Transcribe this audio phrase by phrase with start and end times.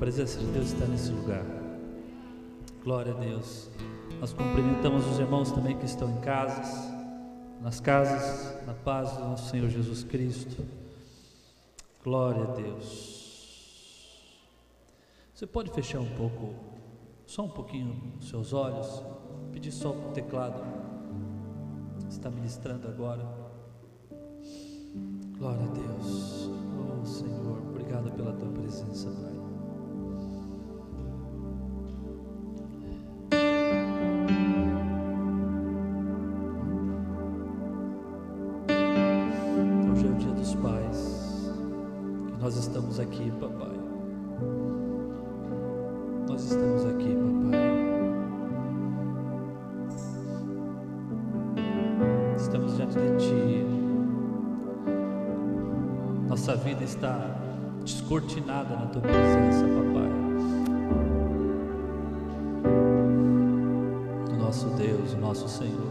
[0.00, 1.44] presença de Deus está nesse lugar.
[2.82, 3.68] Glória a Deus.
[4.18, 6.90] Nós cumprimentamos os irmãos também que estão em casas,
[7.60, 10.64] nas casas, na paz do nosso Senhor Jesus Cristo.
[12.02, 14.24] Glória a Deus.
[15.34, 16.54] Você pode fechar um pouco,
[17.26, 19.02] só um pouquinho os seus olhos,
[19.52, 20.62] pedir só para o teclado.
[22.08, 23.22] Está ministrando agora.
[25.36, 26.48] Glória a Deus.
[26.48, 29.39] Oh Senhor, obrigado pela tua presença, Pai.
[43.00, 43.80] Estamos aqui, papai.
[46.28, 47.60] Nós estamos aqui, papai.
[52.36, 53.66] Estamos diante de ti.
[56.28, 57.36] Nossa vida está
[57.82, 60.10] descortinada na tua presença, papai.
[64.38, 65.90] Nosso Deus, nosso Senhor.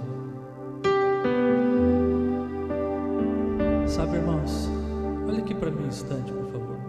[3.88, 4.70] Sabe, irmãos,
[5.28, 6.89] olha aqui para mim um instante, por favor.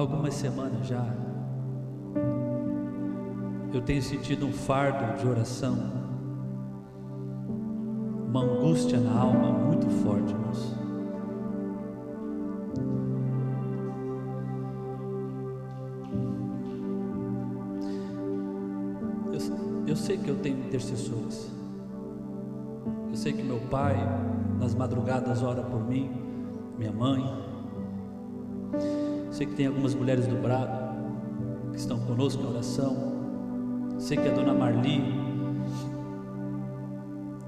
[0.00, 1.04] Algumas semanas já,
[3.72, 5.76] eu tenho sentido um fardo de oração,
[8.28, 10.74] uma angústia na alma muito forte, irmãos.
[19.32, 21.50] Eu, eu sei que eu tenho intercessores.
[23.08, 23.96] Eu sei que meu pai,
[24.58, 26.10] nas madrugadas, ora por mim,
[26.78, 27.39] minha mãe,
[29.40, 30.70] Sei que tem algumas mulheres do Brado
[31.72, 32.94] que estão conosco na oração.
[33.98, 35.02] Sei que a dona Marli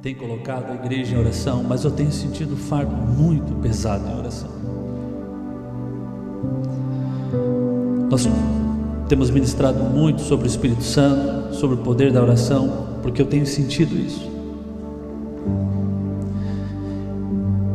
[0.01, 4.19] tem colocado a igreja em oração, mas eu tenho sentido um fardo muito pesado em
[4.19, 4.49] oração.
[8.11, 8.27] Nós
[9.06, 13.45] temos ministrado muito sobre o Espírito Santo, sobre o poder da oração, porque eu tenho
[13.45, 14.33] sentido isso.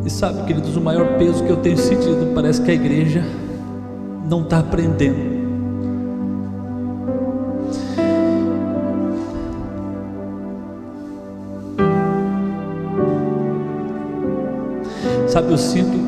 [0.04, 3.22] E sabe, queridos, o maior peso que eu tenho sentido parece que a igreja
[4.28, 5.38] não está aprendendo.
[15.28, 15.98] Sabe, eu sinto,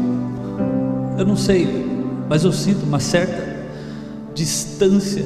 [1.18, 1.86] eu não sei,
[2.28, 3.66] mas eu sinto uma certa
[4.34, 5.24] distância,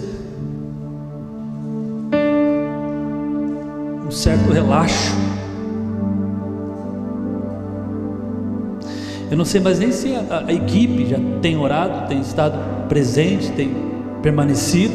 [9.35, 12.57] Eu não sei mais nem se a, a, equipe já tem orado, tem estado
[12.89, 13.75] presente, tem
[14.23, 14.95] permanecido.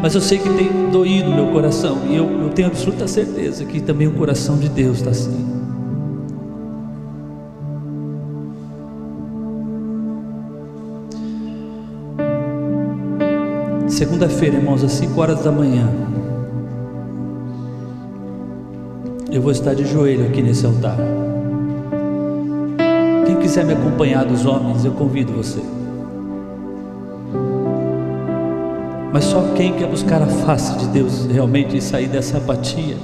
[0.00, 3.78] Mas eu sei que tem doído meu coração, e eu, eu tenho absoluta certeza que
[3.82, 5.46] também o coração de Deus está assim.
[13.86, 15.90] Segunda-feira, irmãos, às 5 horas da manhã,
[19.30, 21.25] eu vou estar de joelho aqui nesse altar
[23.46, 25.60] quiser me acompanhar dos homens, eu convido você.
[29.12, 32.96] Mas só quem quer buscar a face de Deus realmente e sair dessa apatia.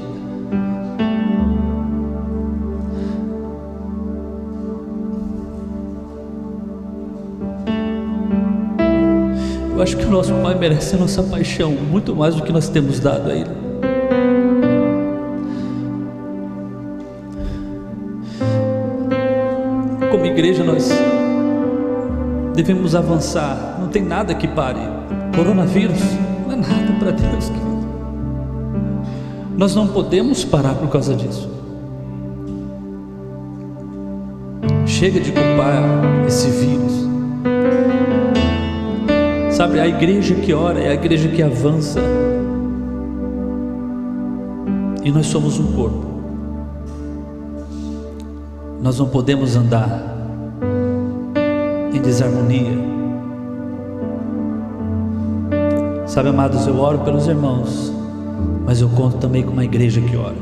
[9.72, 12.69] Eu acho que o nosso Pai merece a nossa paixão muito mais do que nós
[12.69, 13.61] temos dado a Ele.
[20.42, 20.91] Igreja nós
[22.53, 23.78] devemos avançar.
[23.78, 24.80] Não tem nada que pare.
[25.36, 26.00] Coronavírus
[26.44, 27.86] não é nada para Deus, querido.
[29.56, 31.48] Nós não podemos parar por causa disso.
[34.84, 35.84] Chega de culpar
[36.26, 36.92] esse vírus.
[39.52, 42.00] Sabe, a igreja que ora é a igreja que avança.
[45.04, 46.04] E nós somos um corpo.
[48.82, 50.12] Nós não podemos andar
[52.02, 52.93] desarmonia.
[56.06, 57.90] Sabe, amados, eu oro pelos irmãos,
[58.66, 60.37] mas eu conto também com uma igreja que ora.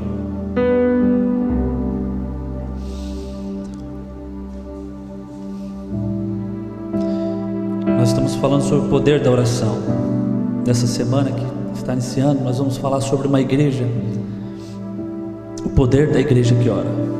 [7.96, 9.76] Nós estamos falando sobre o poder da oração.
[10.66, 13.84] Nessa semana que está iniciando, nós vamos falar sobre uma igreja,
[15.64, 17.19] o poder da igreja que ora.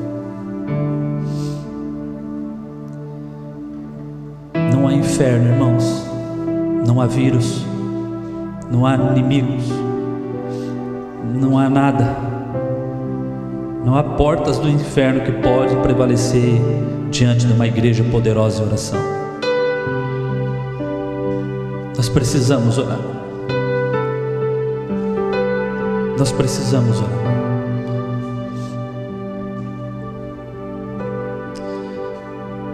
[5.21, 6.07] Inferno, irmãos.
[6.87, 7.63] Não há vírus,
[8.71, 9.65] não há inimigos,
[11.35, 12.17] não há nada
[13.85, 16.59] Não há portas do inferno que podem prevalecer
[17.11, 18.99] diante de uma igreja poderosa em oração.
[21.95, 22.99] Nós precisamos orar.
[26.19, 27.21] Nós precisamos orar.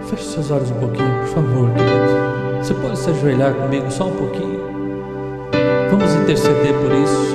[0.09, 2.36] Feche seus olhos um pouquinho, por favor, querido.
[2.67, 4.59] Você pode se ajoelhar comigo só um pouquinho?
[5.89, 7.33] Vamos interceder por isso.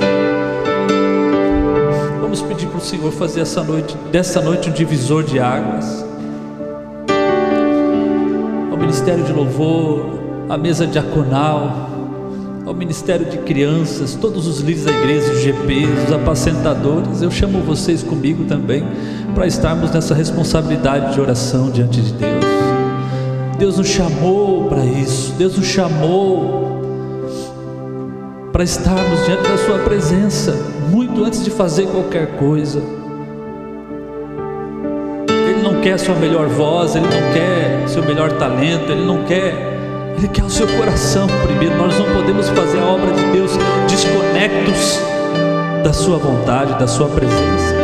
[2.21, 6.05] Vamos pedir para o Senhor fazer essa noite, dessa noite um divisor de águas.
[8.71, 10.21] Ao ministério de louvor,
[10.51, 11.89] a mesa diaconal,
[12.67, 17.63] ao ministério de crianças, todos os líderes da igreja, os GPs, os apacentadores, eu chamo
[17.63, 18.85] vocês comigo também
[19.35, 22.72] para estarmos nessa responsabilidade de oração diante de Deus.
[23.63, 26.83] Deus nos chamou para isso, Deus nos chamou
[28.53, 30.53] para estarmos diante da Sua presença,
[30.91, 32.83] muito antes de fazer qualquer coisa.
[35.29, 39.23] Ele não quer a sua melhor voz, Ele não quer seu melhor talento, Ele não
[39.27, 39.55] quer,
[40.19, 41.77] Ele quer o seu coração primeiro.
[41.77, 43.53] Nós não podemos fazer a obra de Deus
[43.89, 44.99] desconectos
[45.85, 47.77] da Sua vontade, da Sua presença.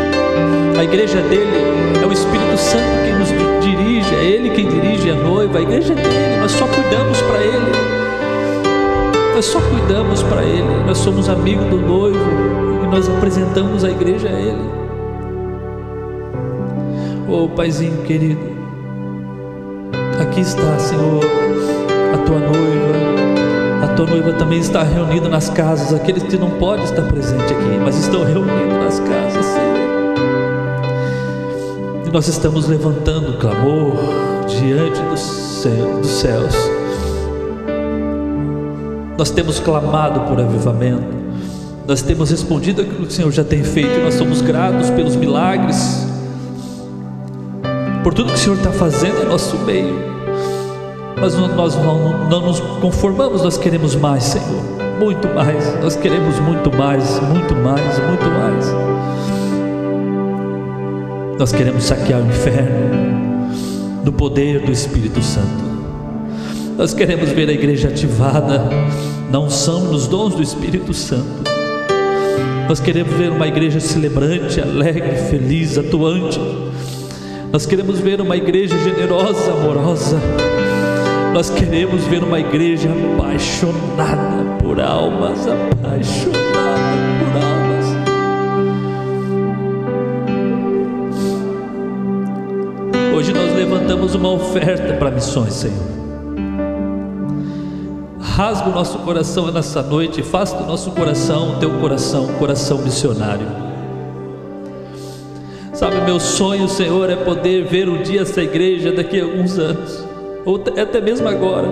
[0.77, 1.57] A igreja dele
[2.03, 3.29] é o Espírito Santo quem nos
[3.63, 7.39] dirige, é Ele quem dirige a noiva, a igreja é dele, nós só cuidamos para
[7.39, 7.73] Ele,
[9.35, 12.19] nós só cuidamos para Ele, nós somos amigos do noivo
[12.83, 14.71] e nós apresentamos a igreja a Ele.
[17.29, 18.41] Oh Paizinho querido,
[20.21, 21.23] aqui está, Senhor,
[22.15, 26.85] a tua noiva, a tua noiva também está reunida nas casas, aqueles que não podem
[26.85, 29.28] estar presentes aqui, mas estão reunidos nas casas.
[32.09, 33.93] E nós estamos levantando clamor
[34.47, 36.55] diante dos, céu, dos céus.
[39.19, 41.19] Nós temos clamado por avivamento.
[41.87, 44.01] Nós temos respondido aquilo que o Senhor já tem feito.
[44.01, 46.07] nós somos gratos pelos milagres,
[48.03, 49.95] por tudo que o Senhor está fazendo em nosso meio.
[51.21, 54.65] Mas nós não, não nos conformamos, nós queremos mais, Senhor.
[54.99, 55.79] Muito mais.
[55.83, 59.18] Nós queremos muito mais, muito mais, muito mais.
[61.39, 63.53] Nós queremos saquear o inferno
[64.05, 65.69] no poder do Espírito Santo.
[66.77, 68.69] Nós queremos ver a igreja ativada
[69.31, 71.49] na unção, nos dons do Espírito Santo.
[72.69, 76.41] Nós queremos ver uma igreja celebrante, alegre, feliz, atuante.
[77.53, 80.21] Nós queremos ver uma igreja generosa, amorosa.
[81.33, 86.68] Nós queremos ver uma igreja apaixonada por almas, apaixonada
[93.19, 95.75] Hoje nós levantamos uma oferta para missões, Senhor.
[98.21, 103.45] Rasga o nosso coração nessa noite, faça do nosso coração, teu coração, um coração missionário.
[105.75, 110.07] Sabe, meu sonho, Senhor, é poder ver um dia essa igreja daqui a alguns anos,
[110.45, 111.67] ou até mesmo agora,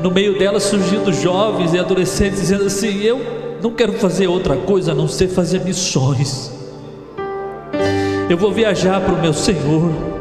[0.00, 3.20] no meio dela surgindo jovens e adolescentes dizendo assim: Eu
[3.60, 6.52] não quero fazer outra coisa a não ser fazer missões.
[8.30, 10.15] Eu vou viajar para o meu Senhor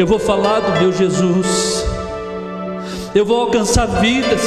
[0.00, 1.84] eu vou falar do meu Jesus,
[3.14, 4.40] eu vou alcançar vidas.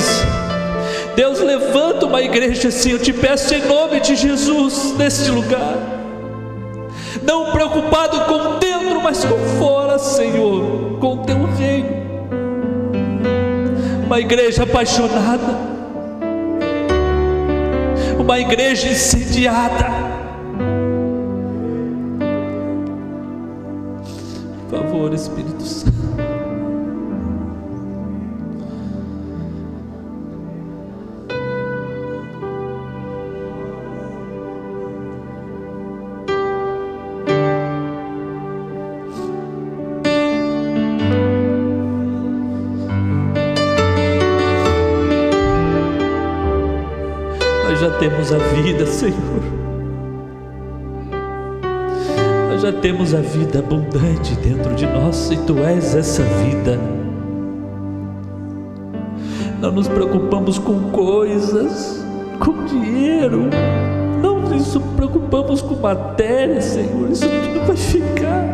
[1.15, 5.77] Deus levanta uma igreja assim, eu te peço em nome de Jesus neste lugar.
[7.21, 12.01] Não preocupado com dentro, mas com fora, Senhor, com o teu reino.
[14.07, 15.55] Uma igreja apaixonada,
[18.17, 20.22] uma igreja incendiada
[25.13, 25.93] favor, Espírito Santo.
[47.63, 49.52] Nós já temos a vida, Senhor
[52.63, 56.79] já temos a vida abundante dentro de nós e tu és essa vida.
[59.59, 62.01] Não nos preocupamos com coisas,
[62.39, 63.49] com dinheiro,
[64.21, 68.45] não nos preocupamos com matéria, Senhor, isso tudo vai ficar.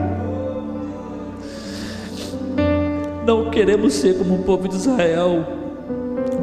[3.28, 5.46] Não queremos ser como o povo de Israel,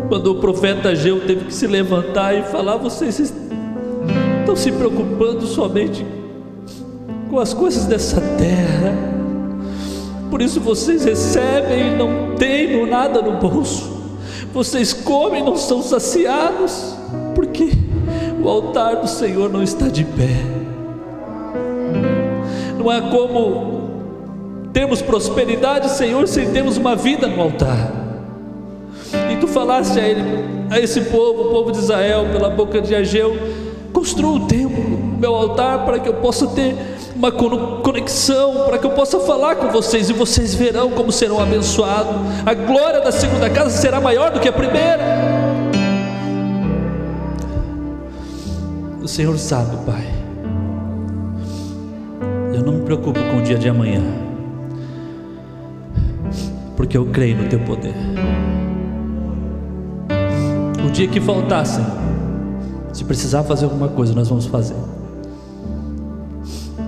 [0.08, 6.04] quando o profeta Ageu teve que se levantar e falar: vocês estão se preocupando somente
[6.04, 6.25] com
[7.40, 8.94] as coisas dessa terra.
[10.30, 13.96] Por isso vocês recebem e não têm nada no bolso.
[14.52, 16.96] Vocês comem e não são saciados,
[17.34, 17.70] porque
[18.42, 20.36] o altar do Senhor não está de pé.
[22.78, 23.90] Não há como
[24.72, 27.92] termos prosperidade, Senhor, sem termos uma vida no altar.
[29.30, 30.22] E tu falaste a, ele,
[30.70, 33.36] a esse povo, o povo de Israel, pela boca de Ageu:
[33.92, 34.84] construa o templo,
[35.18, 39.68] meu altar, para que eu possa ter uma conexão, para que eu possa falar com
[39.68, 42.14] vocês e vocês verão como serão abençoados.
[42.44, 45.02] A glória da segunda casa será maior do que a primeira.
[49.02, 50.04] O Senhor sabe, Pai.
[52.52, 54.02] Eu não me preocupo com o dia de amanhã,
[56.76, 57.94] porque eu creio no Teu poder.
[60.86, 61.90] O dia que faltar, Senhor,
[62.92, 64.95] se precisar fazer alguma coisa, nós vamos fazer.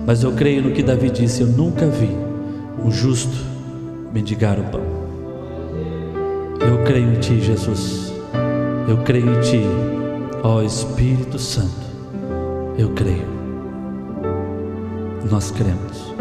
[0.09, 2.09] Mas eu creio no que Davi disse: Eu nunca vi
[2.83, 3.45] um justo
[4.11, 4.81] mendigar o pão.
[6.67, 8.11] Eu creio em Ti, Jesus.
[8.87, 9.61] Eu creio em Ti,
[10.41, 11.85] ó Espírito Santo.
[12.75, 13.27] Eu creio.
[15.29, 16.15] Nós cremos.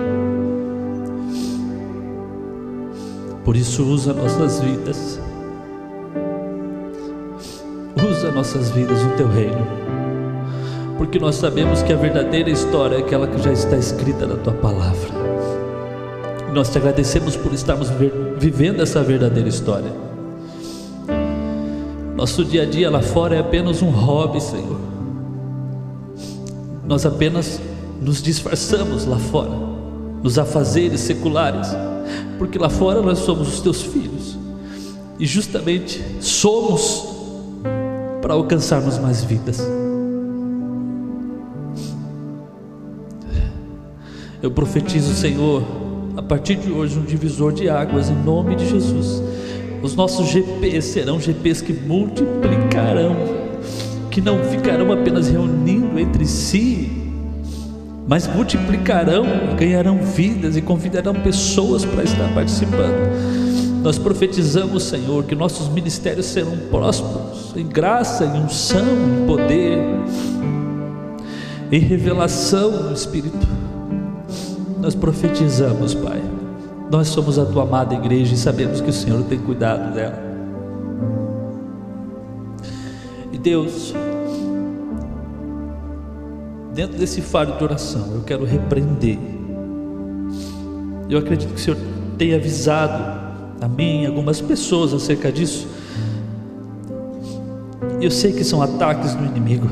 [3.43, 5.19] Por isso, usa nossas vidas.
[7.97, 9.67] Usa nossas vidas no teu reino.
[10.99, 14.53] Porque nós sabemos que a verdadeira história é aquela que já está escrita na tua
[14.53, 15.11] palavra.
[16.53, 17.89] Nós te agradecemos por estarmos
[18.39, 19.91] vivendo essa verdadeira história.
[22.15, 24.89] Nosso dia a dia lá fora é apenas um hobby, Senhor
[26.89, 27.61] nós apenas
[28.01, 29.53] nos disfarçamos lá fora,
[30.23, 31.69] nos afazeres seculares,
[32.39, 34.39] porque lá fora nós somos os teus filhos,
[35.19, 37.07] e justamente somos
[38.23, 39.61] para alcançarmos mais vidas.
[44.43, 45.63] Eu profetizo, Senhor,
[46.17, 49.23] a partir de hoje, um divisor de águas, em nome de Jesus.
[49.83, 53.39] Os nossos GPs serão GPs que multiplicarão
[54.19, 56.91] que não ficarão apenas reunindo entre si,
[58.05, 59.25] mas multiplicarão,
[59.57, 62.97] ganharão vidas e convidarão pessoas para estar participando.
[63.81, 69.79] Nós profetizamos, Senhor, que nossos ministérios serão prósperos em graça, em unção, em poder,
[71.71, 73.58] em revelação do Espírito.
[74.81, 76.23] Nós profetizamos, Pai.
[76.91, 80.19] Nós somos a tua amada igreja e sabemos que o Senhor tem cuidado dela.
[83.33, 83.95] E Deus,
[86.75, 89.19] dentro desse faro de oração, eu quero repreender.
[91.11, 91.79] Eu acredito que o Senhor
[92.17, 93.03] tenha avisado
[93.61, 95.69] a mim algumas pessoas acerca disso.
[98.01, 99.69] Eu sei que são ataques do inimigo.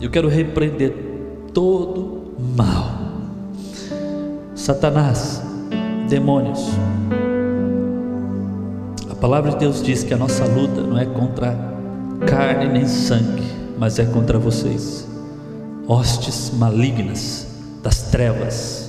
[0.00, 0.94] Eu quero repreender
[1.52, 3.01] todo mal.
[4.62, 5.42] Satanás,
[6.08, 6.70] demônios.
[9.10, 11.58] A palavra de Deus diz que a nossa luta não é contra
[12.28, 13.42] carne nem sangue,
[13.76, 15.04] mas é contra vocês
[15.88, 17.48] hostes malignas
[17.82, 18.88] das trevas.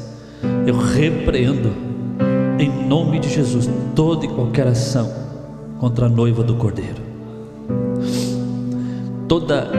[0.67, 1.71] Eu repreendo
[2.59, 5.11] em nome de Jesus toda e qualquer ação
[5.79, 7.01] contra a noiva do Cordeiro.
[9.27, 9.71] Toda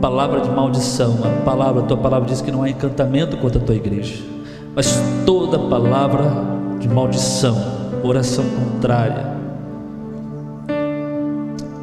[0.00, 3.64] palavra de maldição, a palavra, a tua palavra diz que não há encantamento contra a
[3.64, 4.34] tua igreja,
[4.74, 6.30] mas toda palavra
[6.78, 7.56] de maldição,
[8.02, 9.34] oração contrária,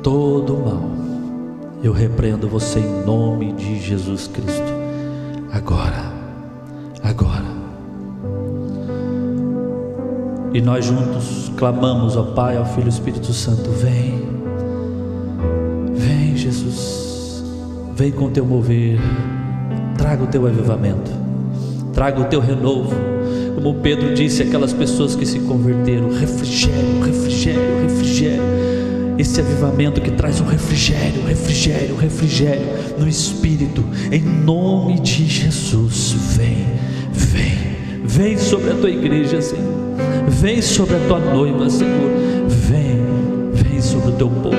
[0.04, 0.92] todo mal
[1.84, 4.72] eu repreendo você em nome de Jesus Cristo.
[5.52, 6.12] Agora,
[7.04, 7.62] agora.
[10.54, 14.28] E nós juntos clamamos ao Pai, ao Filho e ao Espírito Santo: Vem,
[15.94, 17.44] vem, Jesus,
[17.96, 19.00] vem com o teu mover,
[19.98, 21.12] traga o teu avivamento,
[22.02, 22.96] traga o teu renovo.
[23.54, 28.42] Como Pedro disse, aquelas pessoas que se converteram: refrigério, refrigério, refrigério
[29.20, 32.66] esse avivamento que traz um refrigério, refrigério, refrigério
[32.98, 36.16] no espírito, em nome de Jesus.
[36.36, 36.66] Vem,
[37.12, 39.72] vem, vem sobre a tua igreja, Senhor.
[40.28, 42.10] Vem sobre a tua noiva, Senhor.
[42.48, 43.00] Vem,
[43.54, 44.58] vem sobre o teu povo.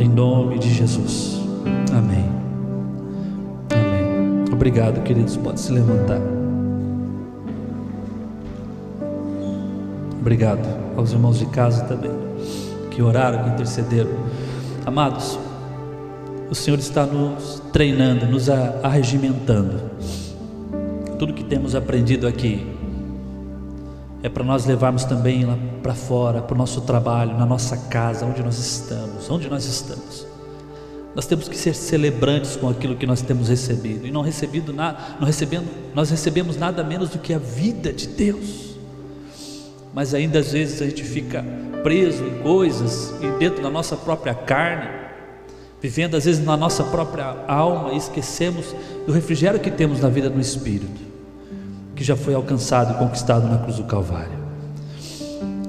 [0.00, 1.35] Em nome de Jesus.
[4.66, 5.36] Obrigado, queridos.
[5.36, 6.20] Pode se levantar.
[10.18, 12.10] Obrigado aos irmãos de casa também,
[12.90, 14.10] que oraram, que intercederam.
[14.84, 15.38] Amados,
[16.50, 19.82] o Senhor está nos treinando, nos arregimentando.
[21.16, 22.66] Tudo que temos aprendido aqui
[24.20, 28.26] é para nós levarmos também lá para fora, para o nosso trabalho, na nossa casa,
[28.26, 30.26] onde nós estamos, onde nós estamos.
[31.16, 35.16] Nós temos que ser celebrantes com aquilo que nós temos recebido e não recebido nada,
[35.18, 38.66] não recebendo, nós recebemos nada menos do que a vida de Deus
[39.96, 41.42] mas ainda às vezes a gente fica
[41.82, 44.90] preso em coisas e dentro da nossa própria carne,
[45.80, 48.74] vivendo às vezes na nossa própria alma e esquecemos
[49.06, 51.00] do refrigério que temos na vida no Espírito,
[51.94, 54.36] que já foi alcançado e conquistado na cruz do Calvário.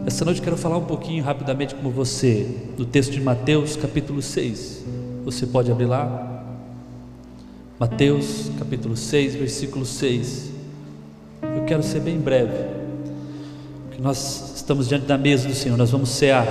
[0.05, 4.21] Essa noite eu quero falar um pouquinho rapidamente com você do texto de Mateus, capítulo
[4.21, 4.96] 6.
[5.27, 6.41] Você pode abrir lá?
[7.77, 10.51] Mateus, capítulo 6, versículo 6.
[11.41, 12.53] Eu quero ser bem breve,
[13.83, 16.47] porque nós estamos diante da mesa do Senhor, nós vamos cear.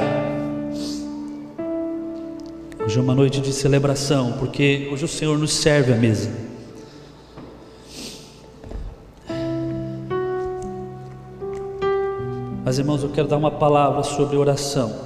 [2.84, 6.30] Hoje é uma noite de celebração, porque hoje o Senhor nos serve a mesa.
[12.62, 15.05] Mas irmãos, eu quero dar uma palavra sobre oração.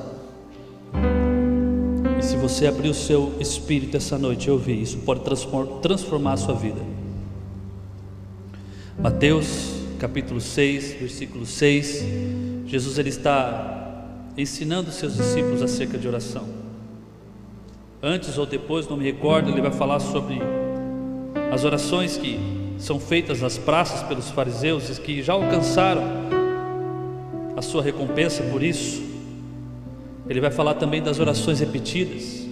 [2.41, 5.21] Você abrir o seu espírito essa noite e ouvir, isso pode
[5.83, 6.81] transformar a sua vida.
[8.99, 12.05] Mateus capítulo 6, versículo 6,
[12.67, 14.07] Jesus ele está
[14.37, 16.49] ensinando seus discípulos acerca de oração.
[18.03, 20.41] Antes ou depois, não me recordo, ele vai falar sobre
[21.53, 22.41] as orações que
[22.79, 26.03] são feitas nas praças pelos fariseus e que já alcançaram
[27.55, 29.10] a sua recompensa por isso.
[30.31, 32.49] Ele vai falar também das orações repetidas.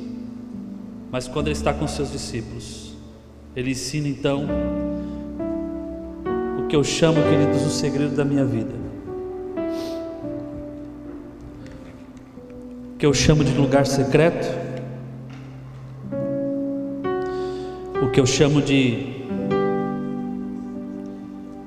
[1.11, 2.95] Mas quando ele está com seus discípulos,
[3.57, 4.47] ele ensina então
[6.59, 8.75] o que eu chamo, queridos, o segredo da minha vida.
[12.93, 14.47] O que eu chamo de lugar secreto.
[18.03, 19.17] O que eu chamo de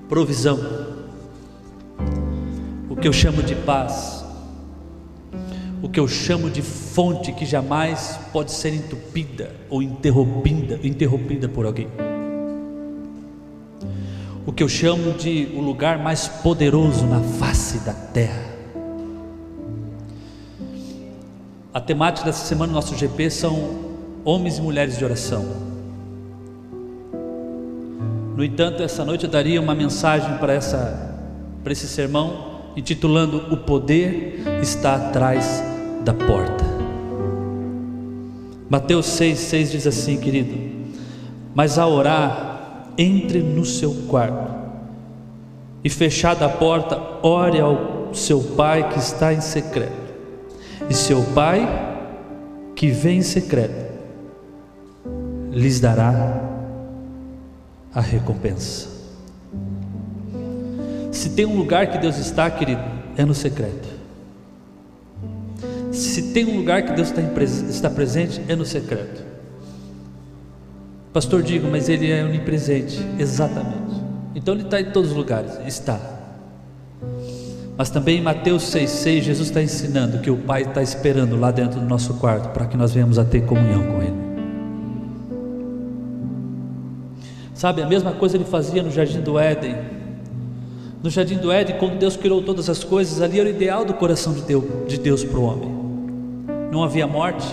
[0.08, 0.82] provisão
[3.02, 4.21] que eu chamo de paz,
[5.82, 11.66] o que eu chamo de fonte que jamais pode ser entupida ou interrompida, interrompida por
[11.66, 11.88] alguém.
[14.46, 18.52] O que eu chamo de o lugar mais poderoso na face da terra.
[21.74, 23.92] A temática dessa semana do nosso GP são
[24.24, 25.46] homens e mulheres de oração.
[28.36, 31.10] No entanto, essa noite eu daria uma mensagem para essa
[31.64, 35.64] para esse sermão intitulando O Poder está atrás
[36.04, 36.64] da porta.
[38.70, 40.58] Mateus 6,6 diz assim, querido:
[41.54, 44.52] Mas a orar, entre no seu quarto
[45.84, 50.14] e fechada a porta, ore ao seu pai que está em secreto,
[50.90, 51.68] e seu pai
[52.76, 53.92] que vem em secreto
[55.52, 56.42] lhes dará
[57.94, 58.91] a recompensa.
[61.12, 62.82] Se tem um lugar que Deus está, querido,
[63.18, 63.90] é no secreto.
[65.92, 67.12] Se tem um lugar que Deus
[67.70, 69.22] está, presente, é no secreto.
[71.12, 73.06] Pastor, digo, mas Ele é onipresente.
[73.20, 74.02] Exatamente.
[74.34, 75.60] Então Ele está em todos os lugares.
[75.68, 76.00] Está.
[77.78, 81.80] Mas também em Mateus 6,6, Jesus está ensinando que o Pai está esperando lá dentro
[81.80, 84.22] do nosso quarto para que nós venhamos a ter comunhão com Ele.
[87.54, 90.01] Sabe, a mesma coisa ele fazia no jardim do Éden
[91.04, 93.94] no jardim do Éden, quando Deus criou todas as coisas, ali era o ideal do
[93.94, 95.70] coração de Deus, de Deus para o homem.
[96.72, 97.48] Não havia morte,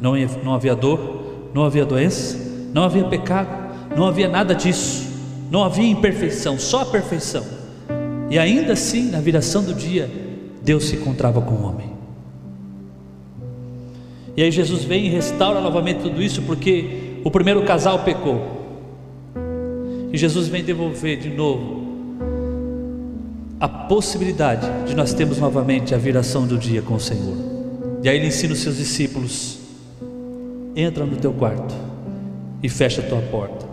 [0.00, 2.38] não não havia dor, não havia doença,
[2.72, 3.48] não havia pecado,
[3.94, 5.06] não havia nada disso,
[5.50, 7.44] não havia imperfeição, só a perfeição.
[8.30, 10.10] E ainda assim, na viração do dia,
[10.62, 11.90] Deus se encontrava com o homem.
[14.36, 18.56] E aí Jesus vem e restaura novamente tudo isso, porque o primeiro casal pecou.
[20.12, 21.75] E Jesus vem devolver de novo
[23.58, 27.36] a possibilidade de nós termos novamente a viração do dia com o Senhor.
[28.02, 29.58] E aí ele ensina os seus discípulos:
[30.74, 31.74] entra no teu quarto
[32.62, 33.66] e fecha a tua porta.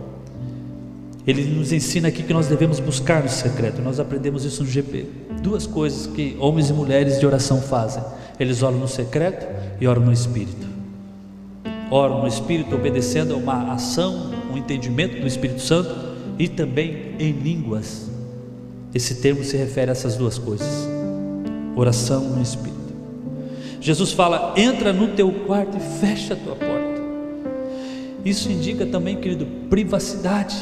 [1.26, 3.82] Ele nos ensina aqui que nós devemos buscar no secreto.
[3.82, 5.06] Nós aprendemos isso no GP.
[5.42, 8.04] Duas coisas que homens e mulheres de oração fazem:
[8.40, 9.46] eles oram no secreto
[9.82, 10.72] e oram no espírito.
[11.92, 15.94] Oram no espírito, obedecendo a uma ação, um entendimento do Espírito Santo
[16.40, 18.13] e também em línguas
[18.94, 20.88] esse termo se refere a essas duas coisas:
[21.76, 22.74] oração no Espírito.
[23.82, 26.94] Jesus fala: entra no teu quarto e fecha a tua porta.
[28.24, 30.56] Isso indica também, querido, privacidade.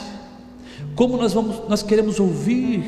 [0.95, 2.83] Como nós vamos, nós queremos ouvir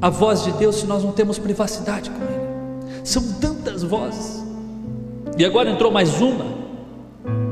[0.00, 3.02] a voz de Deus se nós não temos privacidade com Ele?
[3.04, 4.42] São tantas vozes.
[5.36, 6.44] E agora entrou mais uma,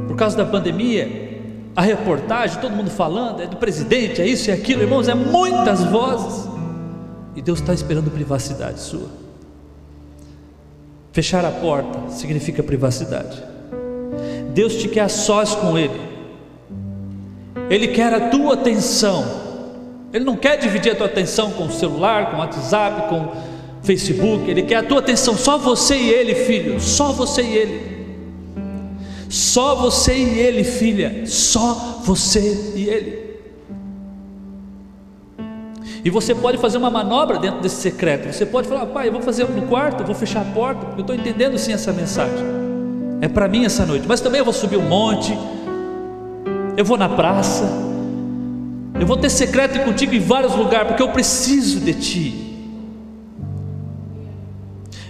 [0.07, 1.41] por causa da pandemia,
[1.75, 5.85] a reportagem, todo mundo falando, é do presidente, é isso e aquilo, irmãos, é muitas
[5.85, 6.49] vozes.
[7.41, 9.09] E Deus está esperando privacidade sua.
[11.11, 13.43] Fechar a porta significa privacidade.
[14.53, 15.99] Deus te quer a sós com Ele.
[17.71, 19.25] Ele quer a tua atenção.
[20.13, 23.33] Ele não quer dividir a tua atenção com o celular, com o WhatsApp, com o
[23.83, 24.51] Facebook.
[24.51, 26.79] Ele quer a tua atenção, só você e Ele, filho.
[26.79, 28.01] Só você e Ele.
[29.31, 33.30] Só você e ele, filha, só você e ele.
[36.05, 38.33] E você pode fazer uma manobra dentro desse secreto.
[38.33, 41.03] Você pode falar, pai, eu vou fazer no quarto, vou fechar a porta, porque eu
[41.03, 42.45] estou entendendo sim essa mensagem.
[43.21, 44.07] É para mim essa noite.
[44.09, 45.37] Mas também eu vou subir um monte,
[46.77, 47.65] eu vou na praça,
[48.99, 52.47] eu vou ter secreto contigo em vários lugares, porque eu preciso de ti.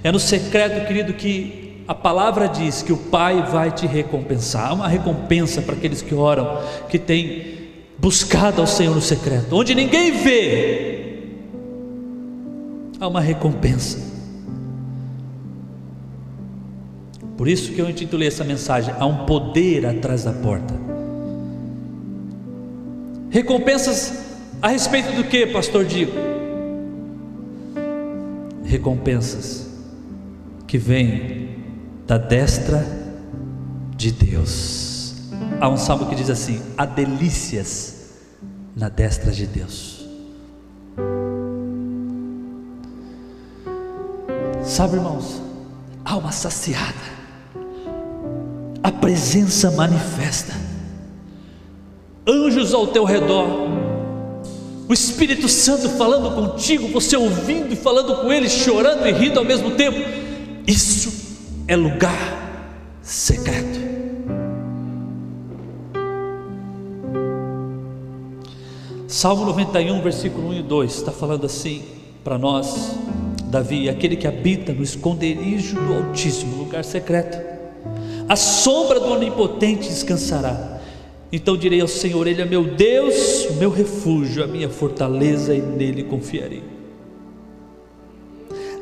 [0.03, 4.70] É no secreto, querido, que a palavra diz que o Pai vai te recompensar.
[4.70, 7.59] Há uma recompensa para aqueles que oram, que têm
[8.00, 11.18] buscado ao Senhor no secreto, onde ninguém vê,
[12.98, 14.10] há uma recompensa.
[17.36, 20.74] Por isso que eu intitulei essa mensagem: há um poder atrás da porta.
[23.30, 24.26] Recompensas
[24.60, 26.12] a respeito do que, pastor Digo?
[28.64, 29.68] Recompensas
[30.66, 31.48] que vêm
[32.06, 32.86] da destra
[33.96, 34.89] de Deus.
[35.60, 37.96] Há um salmo que diz assim: há delícias
[38.74, 40.06] na destra de Deus.
[44.64, 45.42] Sabe, irmãos,
[46.04, 46.94] alma saciada,
[48.82, 50.54] a presença manifesta,
[52.26, 53.68] anjos ao teu redor,
[54.88, 59.44] o Espírito Santo falando contigo, você ouvindo e falando com ele, chorando e rindo ao
[59.44, 59.98] mesmo tempo.
[60.66, 61.12] Isso
[61.66, 62.16] é lugar
[63.02, 63.89] secreto.
[69.10, 71.82] Salmo 91, versículo 1 e 2 está falando assim
[72.22, 72.94] para nós,
[73.46, 77.36] Davi, aquele que habita no esconderijo do Altíssimo, lugar secreto,
[78.28, 80.80] a sombra do Onipotente descansará.
[81.32, 85.60] Então direi ao Senhor: Ele é meu Deus, o meu refúgio, a minha fortaleza, e
[85.60, 86.62] nele confiarei.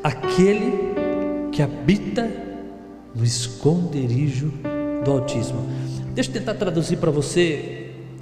[0.03, 0.71] Aquele
[1.51, 2.29] que habita
[3.15, 4.53] no esconderijo
[5.03, 5.67] do Altíssimo.
[6.13, 7.78] Deixa eu tentar traduzir para você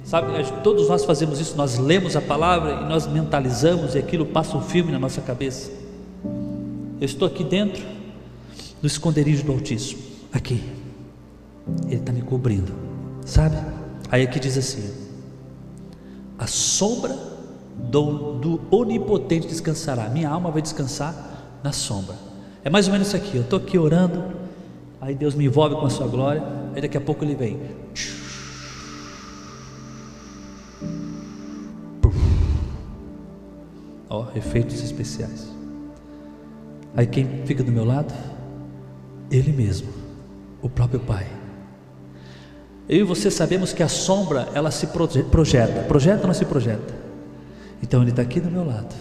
[0.08, 4.56] Sabe, todos nós fazemos isso, nós lemos a palavra e nós mentalizamos e aquilo passa
[4.56, 5.70] um filme na nossa cabeça.
[6.98, 7.84] Eu estou aqui dentro
[8.80, 10.00] do esconderijo do Altíssimo,
[10.32, 10.64] aqui.
[11.84, 12.72] Ele está me cobrindo,
[13.26, 13.58] sabe?
[14.10, 14.90] Aí aqui diz assim:
[16.38, 17.14] a sombra
[17.76, 20.08] do, do onipotente descansará.
[20.08, 22.14] Minha alma vai descansar na sombra.
[22.64, 23.36] É mais ou menos isso aqui.
[23.36, 24.24] Eu estou aqui orando,
[25.02, 26.42] aí Deus me envolve com a sua glória,
[26.74, 27.60] aí daqui a pouco ele vem.
[34.08, 35.48] Ó, efeitos especiais.
[36.96, 38.12] Aí quem fica do meu lado?
[39.30, 39.88] Ele mesmo,
[40.62, 41.26] o próprio Pai.
[42.88, 46.94] Eu e você sabemos que a sombra ela se projeta, projeta ou não se projeta?
[47.82, 48.94] Então ele está aqui do meu lado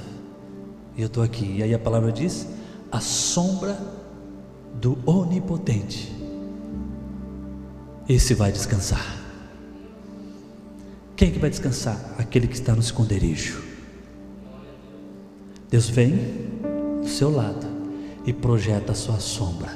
[0.97, 1.57] e eu estou aqui.
[1.57, 2.47] E aí a palavra diz:
[2.91, 3.77] a sombra
[4.73, 6.15] do onipotente.
[8.09, 9.17] Esse vai descansar.
[11.15, 12.15] Quem que vai descansar?
[12.17, 13.66] Aquele que está no esconderijo.
[15.69, 16.17] Deus vem
[17.01, 17.67] do seu lado
[18.25, 19.71] e projeta a sua sombra,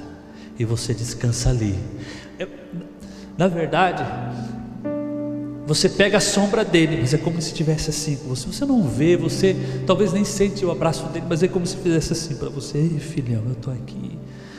[0.58, 1.76] e você descansa ali.
[3.38, 4.04] na verdade,
[5.66, 8.48] você pega a sombra dele, mas é como se estivesse assim com você.
[8.48, 12.14] Você não vê, você talvez nem sente o abraço dele, mas é como se fizesse
[12.14, 14.18] assim para você: Ei, filhão, eu estou aqui.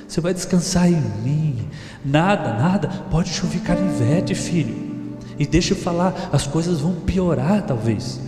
[0.08, 1.68] Você vai descansar em mim.
[2.04, 2.88] Nada, nada.
[3.10, 4.92] Pode chover canivete, filho.
[5.38, 8.20] E deixa eu falar, as coisas vão piorar, talvez.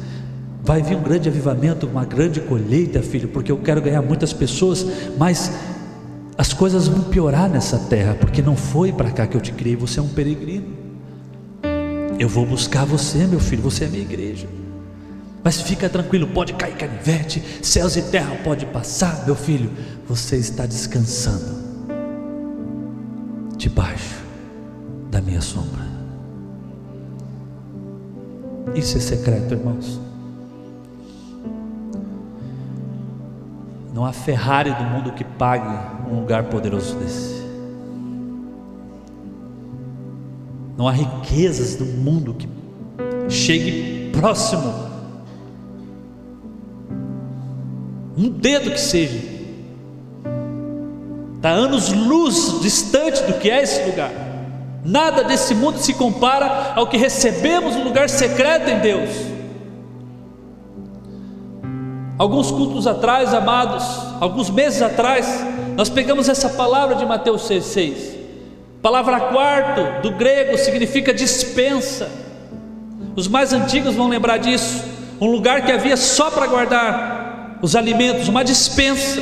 [0.64, 4.86] Vai vir um grande avivamento, uma grande colheita, filho, porque eu quero ganhar muitas pessoas,
[5.18, 5.52] mas
[6.38, 9.76] as coisas vão piorar nessa terra, porque não foi para cá que eu te criei,
[9.76, 10.66] você é um peregrino.
[12.18, 14.48] Eu vou buscar você, meu filho, você é minha igreja.
[15.42, 19.70] Mas fica tranquilo, pode cair canivete, céus e terra pode passar, meu filho,
[20.08, 21.62] você está descansando
[23.58, 24.24] debaixo
[25.10, 25.84] da minha sombra.
[28.74, 30.03] Isso é secreto, irmãos.
[33.94, 35.68] Não há Ferrari do mundo que pague
[36.10, 37.44] um lugar poderoso desse.
[40.76, 42.48] Não há riquezas do mundo que
[43.28, 44.74] chegue próximo.
[48.18, 49.32] Um dedo que seja.
[51.36, 54.10] Está anos luz distante do que é esse lugar.
[54.84, 59.33] Nada desse mundo se compara ao que recebemos no lugar secreto em Deus.
[62.16, 63.84] Alguns cultos atrás, amados,
[64.20, 65.26] alguns meses atrás,
[65.76, 68.14] nós pegamos essa palavra de Mateus 6,6.
[68.80, 72.08] Palavra quarto, do grego, significa dispensa.
[73.16, 74.84] Os mais antigos vão lembrar disso.
[75.20, 79.20] Um lugar que havia só para guardar os alimentos, uma dispensa.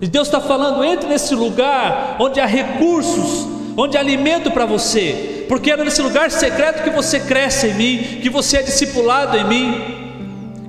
[0.00, 3.46] E Deus está falando: entre nesse lugar onde há recursos,
[3.76, 7.98] onde há alimento para você, porque é nesse lugar secreto que você cresce em mim,
[8.22, 10.05] que você é discipulado em mim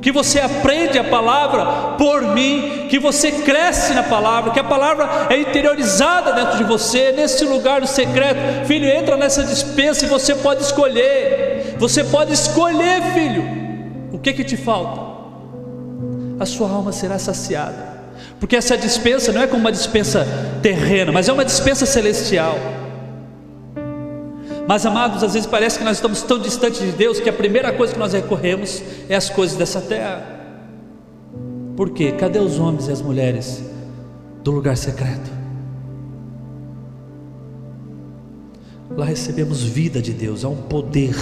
[0.01, 5.27] que você aprende a palavra por mim, que você cresce na palavra, que a palavra
[5.29, 8.65] é interiorizada dentro de você, nesse lugar do secreto.
[8.65, 11.75] Filho, entra nessa dispensa e você pode escolher.
[11.79, 13.43] Você pode escolher, filho.
[14.11, 15.07] O que que te falta?
[16.39, 17.97] A sua alma será saciada.
[18.39, 20.27] Porque essa dispensa não é como uma dispensa
[20.61, 22.55] terrena, mas é uma dispensa celestial.
[24.67, 27.71] Mas amados, às vezes parece que nós estamos tão distantes de Deus que a primeira
[27.71, 30.35] coisa que nós recorremos é as coisas dessa terra.
[31.77, 32.11] Por quê?
[32.11, 33.63] Cadê os homens e as mulheres
[34.43, 35.31] do lugar secreto?
[38.89, 41.15] Lá recebemos vida de Deus, há um poder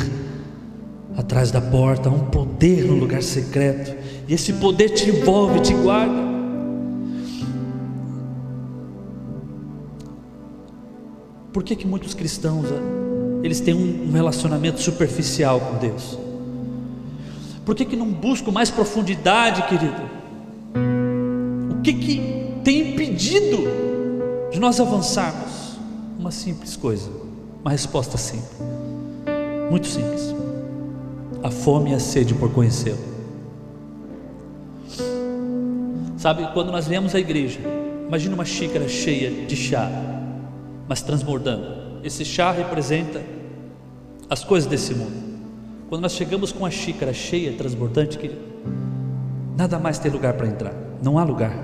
[1.15, 3.95] atrás da porta, há um poder no lugar secreto,
[4.27, 6.25] e esse poder te envolve, te guarda.
[11.53, 12.65] Por que, que muitos cristãos
[13.45, 16.17] eles têm um relacionamento superficial com Deus?
[17.63, 20.01] Por que, que não buscam mais profundidade, querido?
[21.69, 23.58] O que, que tem impedido
[24.51, 25.77] de nós avançarmos?
[26.17, 27.08] Uma simples coisa,
[27.62, 28.58] uma resposta simples,
[29.69, 30.34] muito simples:
[31.43, 33.13] a fome e a sede por conhecê-lo.
[36.17, 37.60] Sabe, quando nós viemos à igreja,
[38.08, 39.88] imagina uma xícara cheia de chá,
[40.88, 41.86] mas transbordando.
[42.03, 43.35] Esse chá representa
[44.36, 45.15] as coisas desse mundo.
[45.88, 48.36] Quando nós chegamos com a xícara cheia, transbordante, que
[49.56, 51.58] nada mais tem lugar para entrar, não há lugar.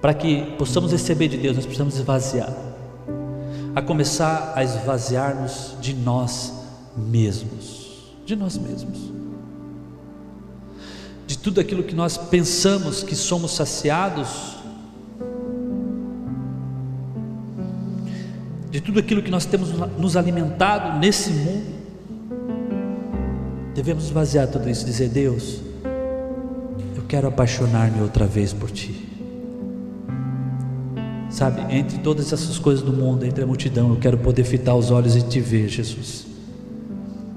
[0.00, 2.50] Para que possamos receber de Deus, nós precisamos esvaziar,
[3.76, 6.54] a começar a esvaziar-nos de nós
[6.96, 9.12] mesmos, de nós mesmos,
[11.26, 14.53] de tudo aquilo que nós pensamos que somos saciados
[18.74, 21.64] de tudo aquilo que nós temos nos alimentado nesse mundo,
[23.72, 25.60] devemos esvaziar tudo isso e dizer: Deus,
[26.96, 29.08] eu quero apaixonar-me outra vez por Ti.
[31.30, 34.90] Sabe, entre todas essas coisas do mundo, entre a multidão, eu quero poder fitar os
[34.90, 36.26] olhos e te ver, Jesus.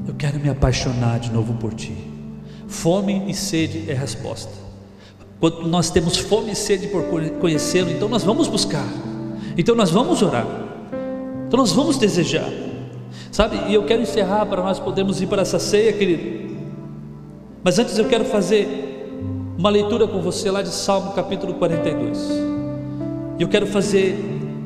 [0.08, 1.96] Eu quero me apaixonar de novo por Ti.
[2.68, 4.54] Fome e sede é a resposta.
[5.40, 7.04] Quando nós temos fome e sede por
[7.40, 8.88] conhecê-lo, então nós vamos buscar,
[9.56, 10.67] então nós vamos orar.
[11.48, 12.50] Então nós vamos desejar,
[13.32, 13.58] sabe?
[13.70, 16.58] E eu quero encerrar para nós podermos ir para essa ceia, querido.
[17.64, 19.10] Mas antes eu quero fazer
[19.58, 22.18] uma leitura com você lá de Salmo capítulo 42.
[23.40, 24.18] E eu quero fazer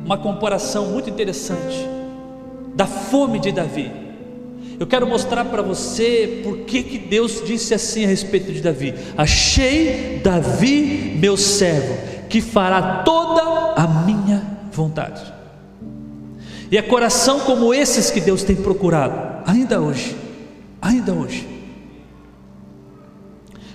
[0.04, 1.88] uma comparação muito interessante
[2.74, 3.90] da fome de Davi.
[4.80, 8.92] Eu quero mostrar para você por que, que Deus disse assim a respeito de Davi:
[9.16, 11.96] Achei Davi, meu servo,
[12.28, 14.42] que fará toda a minha
[14.72, 15.41] vontade.
[16.72, 20.16] E é coração como esses que Deus tem procurado, ainda hoje,
[20.80, 21.46] ainda hoje.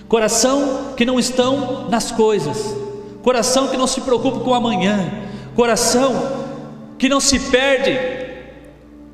[0.08, 2.74] Coração que não estão nas coisas,
[3.22, 5.12] coração que não se preocupa com o amanhã,
[5.54, 6.46] coração
[6.98, 7.96] que não se perde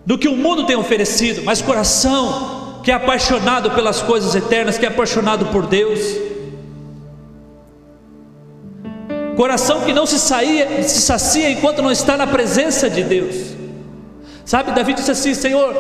[0.07, 4.87] no que o mundo tem oferecido, mas coração que é apaixonado pelas coisas eternas, que
[4.87, 6.01] é apaixonado por Deus.
[9.37, 13.54] Coração que não se, saía, se sacia enquanto não está na presença de Deus.
[14.45, 15.75] Sabe, Davi disse assim: Senhor,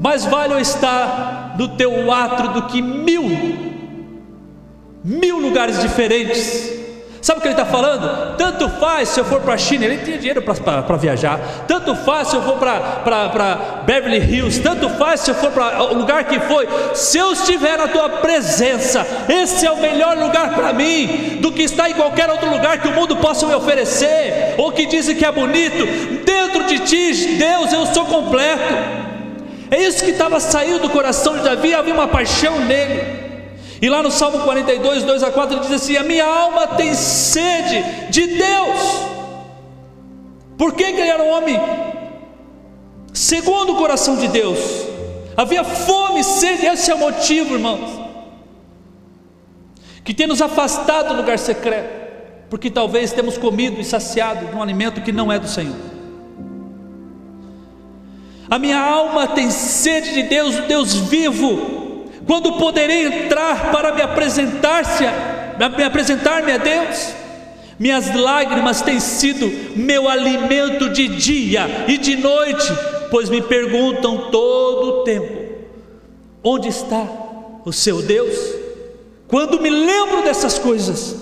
[0.00, 3.24] mais vale eu estar no teu átrio do que mil,
[5.02, 6.76] mil lugares diferentes
[7.26, 8.36] Sabe o que ele está falando?
[8.36, 11.40] Tanto faz se eu for para a China, ele tinha dinheiro para viajar.
[11.66, 14.60] Tanto faz se eu for para Beverly Hills.
[14.60, 16.68] Tanto faz se eu for para o lugar que foi.
[16.94, 21.62] Se eu estiver na tua presença, esse é o melhor lugar para mim do que
[21.62, 25.24] estar em qualquer outro lugar que o mundo possa me oferecer, ou que dizem que
[25.24, 25.84] é bonito.
[26.24, 29.06] Dentro de ti, Deus, eu sou completo.
[29.70, 33.26] É isso que estava saindo do coração de Davi, havia uma paixão nele.
[33.80, 36.94] E lá no Salmo 42, 2 a 4, ele diz assim: A minha alma tem
[36.94, 39.06] sede de Deus.
[40.56, 41.60] Por que, que ele era um homem
[43.12, 44.58] segundo o coração de Deus?
[45.36, 48.00] Havia fome, sede, esse é o motivo, irmãos,
[50.02, 54.62] que tem nos afastado do lugar secreto, porque talvez temos comido e saciado de um
[54.62, 55.95] alimento que não é do Senhor.
[58.48, 61.86] A minha alma tem sede de Deus, o Deus vivo
[62.26, 65.04] quando poderei entrar para me apresentar-se,
[65.76, 67.14] me apresentar-me a Deus?
[67.78, 72.66] Minhas lágrimas têm sido meu alimento de dia e de noite,
[73.10, 75.52] pois me perguntam todo o tempo:
[76.42, 77.06] onde está
[77.64, 78.36] o seu Deus?
[79.28, 81.16] Quando me lembro dessas coisas,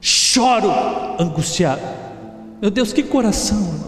[0.00, 0.70] choro
[1.18, 1.82] angustiado.
[2.60, 3.87] Meu Deus, que coração, irmãos.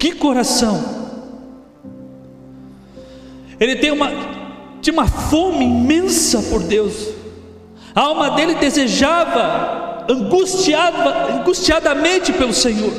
[0.00, 0.82] Que coração.
[3.60, 4.08] Ele tem uma,
[4.80, 7.08] tinha uma fome imensa por Deus.
[7.94, 12.90] A alma dele desejava, angustiava, angustiadamente pelo Senhor.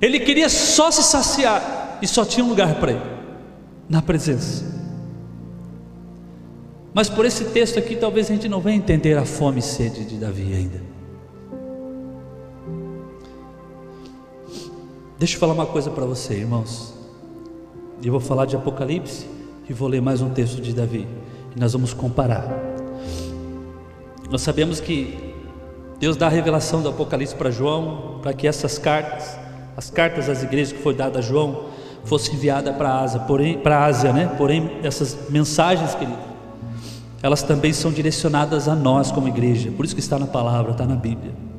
[0.00, 3.02] Ele queria só se saciar e só tinha um lugar para ele,
[3.88, 4.64] na presença.
[6.94, 10.04] Mas por esse texto aqui, talvez a gente não venha entender a fome e sede
[10.04, 10.89] de Davi ainda.
[15.20, 16.94] Deixa eu falar uma coisa para você, irmãos.
[18.02, 19.26] Eu vou falar de Apocalipse
[19.68, 21.06] e vou ler mais um texto de Davi.
[21.54, 22.48] E nós vamos comparar.
[24.30, 25.34] Nós sabemos que
[25.98, 29.38] Deus dá a revelação do Apocalipse para João, para que essas cartas,
[29.76, 31.66] as cartas às igrejas que foi dada a João,
[32.02, 34.34] fossem enviadas para a Ásia, porém, para a Ásia, né?
[34.38, 36.16] Porém, essas mensagens, querido,
[37.22, 40.86] elas também são direcionadas a nós como igreja, por isso que está na palavra, está
[40.86, 41.49] na Bíblia.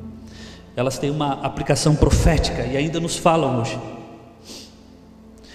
[0.74, 3.78] Elas têm uma aplicação profética e ainda nos falam hoje.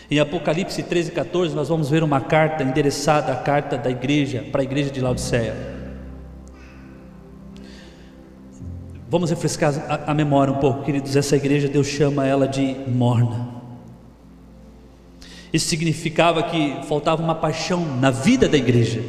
[0.09, 4.61] Em Apocalipse 13, 14, nós vamos ver uma carta endereçada, a carta da igreja, para
[4.61, 5.53] a igreja de Laodiceia.
[9.09, 11.15] Vamos refrescar a, a memória um pouco, queridos.
[11.15, 13.55] Essa igreja, Deus chama ela de morna.
[15.51, 19.01] Isso significava que faltava uma paixão na vida da igreja.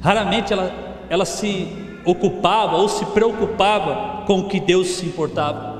[0.00, 0.72] Raramente ela,
[1.08, 1.68] ela se
[2.04, 5.72] ocupava ou se preocupava com o que Deus se importava.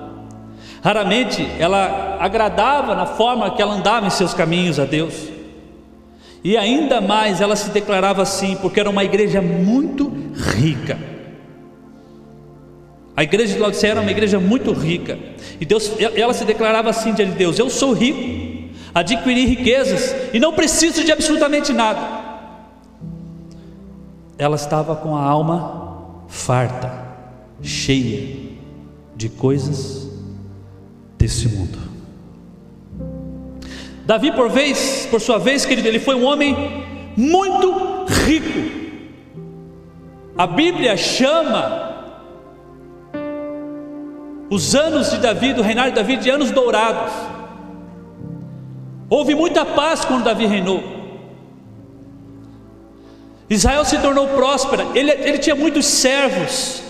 [0.83, 5.29] Raramente ela agradava na forma que ela andava em seus caminhos a Deus.
[6.45, 10.99] E ainda mais ela se declarava assim, porque era uma igreja muito rica.
[13.17, 15.19] A igreja de Laodiceia era uma igreja muito rica.
[15.61, 20.41] E Deus, ela se declarava assim diante de Deus: Eu sou rico, adquiri riquezas e
[20.41, 22.23] não preciso de absolutamente nada
[24.43, 25.82] ela estava com a alma
[26.33, 26.91] farta,
[27.63, 28.57] cheia
[29.15, 30.11] de coisas
[31.19, 31.79] desse mundo.
[34.07, 36.57] Davi, por vez, por sua vez, querido, ele foi um homem
[37.17, 38.83] muito rico.
[40.37, 41.93] A Bíblia chama
[44.51, 47.13] os anos de Davi, do reinado de Davi, de anos dourados.
[49.09, 51.02] Houve muita paz quando Davi reinou.
[53.53, 56.83] Israel se tornou próspera, ele, ele tinha muitos servos.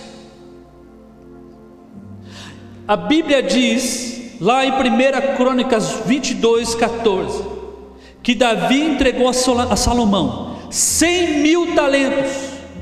[2.87, 7.45] A Bíblia diz, lá em 1 Crônicas 22, 14,
[8.23, 12.31] que Davi entregou a Salomão 100 mil talentos.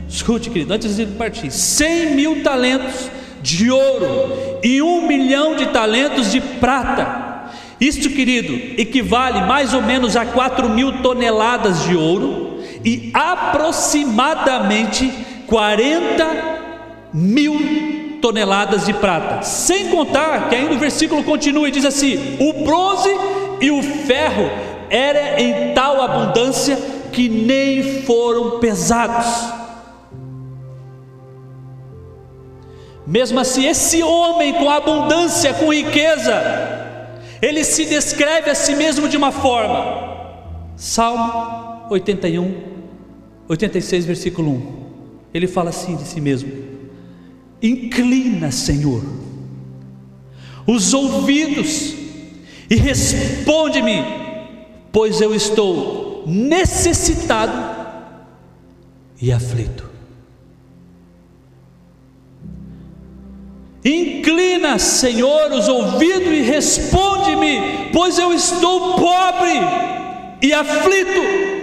[0.09, 6.31] Escute, querido, antes de partir: 100 mil talentos de ouro e um milhão de talentos
[6.31, 7.51] de prata.
[7.81, 15.13] Isto, querido, equivale mais ou menos a 4 mil toneladas de ouro e aproximadamente
[15.47, 16.61] 40
[17.13, 22.65] mil toneladas de prata, sem contar que ainda o versículo continua e diz assim: o
[22.65, 23.11] bronze
[23.61, 24.51] e o ferro
[24.89, 26.79] era em tal abundância
[27.13, 29.27] que nem foram pesados.
[33.07, 36.33] Mesmo assim, esse homem com abundância, com riqueza,
[37.43, 40.11] ele se descreve a si mesmo de uma forma.
[40.77, 42.55] Salmo 81,
[43.49, 44.81] 86, versículo 1.
[45.35, 46.51] Ele fala assim de si mesmo:
[47.61, 49.03] Inclina, Senhor,
[50.67, 51.95] os ouvidos
[52.71, 54.05] e responde-me,
[54.93, 57.79] pois eu estou necessitado
[59.21, 59.91] e aflito.
[63.85, 69.53] Inclina, Senhor, os ouvidos e responde-me, pois eu estou pobre
[70.43, 71.60] e aflito.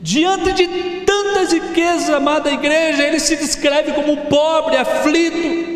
[0.00, 0.66] Diante de
[1.04, 5.70] tantas riquezas, amada igreja, ele se descreve como pobre, aflito,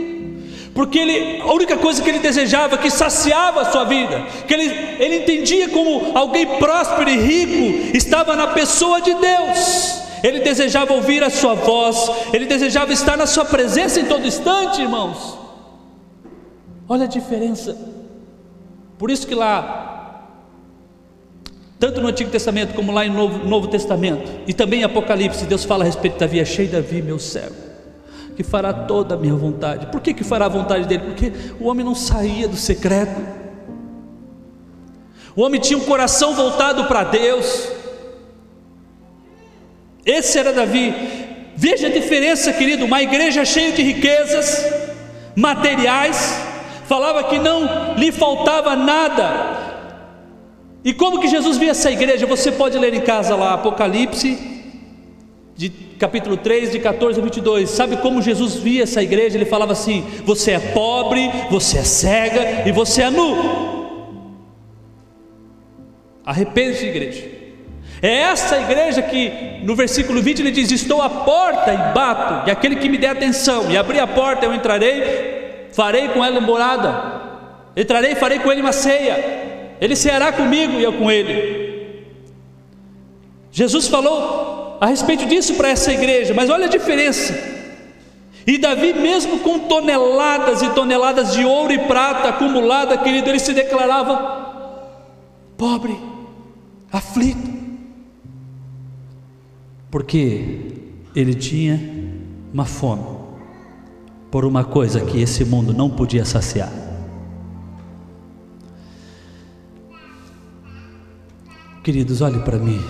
[0.74, 4.64] porque ele, a única coisa que ele desejava, que saciava a sua vida, que ele,
[4.98, 10.02] ele entendia como alguém próspero e rico, estava na pessoa de Deus.
[10.22, 14.80] Ele desejava ouvir a sua voz, ele desejava estar na sua presença em todo instante,
[14.80, 15.38] irmãos.
[16.88, 17.76] Olha a diferença.
[18.99, 19.93] Por isso que lá
[21.85, 25.64] tanto no Antigo Testamento como lá no Novo, Novo Testamento, e também em Apocalipse, Deus
[25.64, 27.57] fala a respeito de Davi: Achei Davi, meu servo,
[28.35, 29.89] que fará toda a minha vontade.
[29.89, 31.03] Por que, que fará a vontade dele?
[31.05, 31.30] Porque
[31.61, 33.20] o homem não saía do secreto,
[35.37, 37.68] o homem tinha um coração voltado para Deus.
[40.07, 40.95] Esse era Davi.
[41.55, 42.87] Veja a diferença, querido.
[42.87, 44.64] Uma igreja cheia de riquezas
[45.37, 46.35] materiais,
[46.89, 49.53] falava que não lhe faltava nada,
[50.85, 52.26] e como que Jesus via essa igreja?
[52.26, 54.53] Você pode ler em casa lá, Apocalipse
[55.57, 55.68] de
[55.99, 57.70] capítulo 3, de 14 a 22.
[57.70, 59.37] Sabe como Jesus via essa igreja?
[59.37, 63.64] Ele falava assim: Você é pobre, você é cega e você é nu.
[66.24, 67.35] Arrepende-se, igreja.
[68.03, 72.51] É essa igreja que no versículo 20 ele diz: Estou à porta e bato, e
[72.51, 77.22] aquele que me der atenção e abrir a porta, eu entrarei, farei com ela morada,
[77.76, 79.43] entrarei e farei com ele uma ceia,
[79.81, 81.64] ele ceará comigo e eu com ele.
[83.51, 87.33] Jesus falou a respeito disso para essa igreja, mas olha a diferença.
[88.47, 93.55] E Davi, mesmo com toneladas e toneladas de ouro e prata acumulada, querido, ele se
[93.55, 94.45] declarava
[95.57, 95.99] pobre,
[96.93, 97.55] aflito,
[99.91, 100.72] porque
[101.14, 101.81] ele tinha
[102.53, 103.05] uma fome
[104.31, 106.84] por uma coisa que esse mundo não podia saciar.
[111.85, 112.80] Queridos, olhe para mim.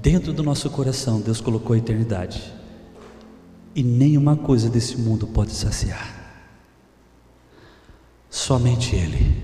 [0.00, 2.50] Dentro do nosso coração, Deus colocou a eternidade.
[3.74, 6.08] E nenhuma coisa desse mundo pode saciar.
[8.30, 9.42] Somente Ele.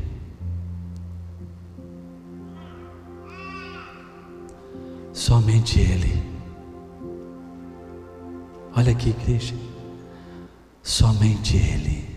[5.13, 6.23] Somente Ele.
[8.75, 9.55] Olha aqui, igreja.
[10.83, 12.10] Somente Ele.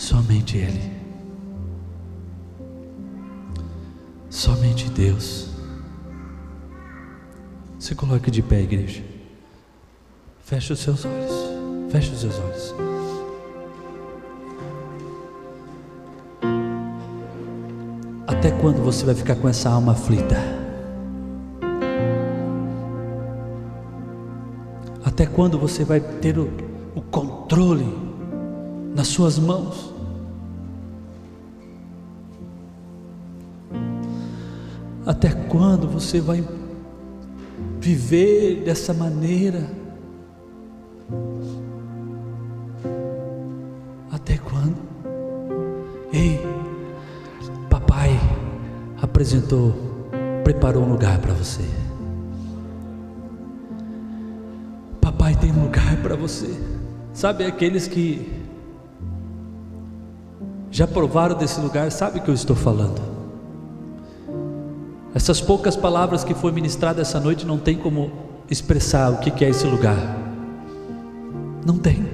[0.00, 0.80] Somente Ele.
[4.30, 5.50] Somente Deus.
[7.78, 9.04] Se coloque de pé, igreja.
[10.42, 11.92] Feche os seus olhos.
[11.92, 12.74] Feche os seus olhos.
[18.26, 20.36] Até quando você vai ficar com essa alma aflita?
[25.04, 26.50] Até quando você vai ter o,
[26.94, 28.09] o controle
[28.94, 29.92] nas suas mãos?
[35.06, 36.44] Até quando você vai
[37.80, 39.80] viver dessa maneira?
[49.20, 49.74] apresentou,
[50.42, 51.62] preparou um lugar para você.
[54.98, 56.48] Papai tem um lugar para você.
[57.12, 58.39] Sabe aqueles que
[60.70, 63.00] já provaram desse lugar, sabe o que eu estou falando.
[65.14, 68.12] Essas poucas palavras que foi ministrada essa noite não tem como
[68.48, 69.98] expressar o que é esse lugar.
[71.66, 72.08] Não tem.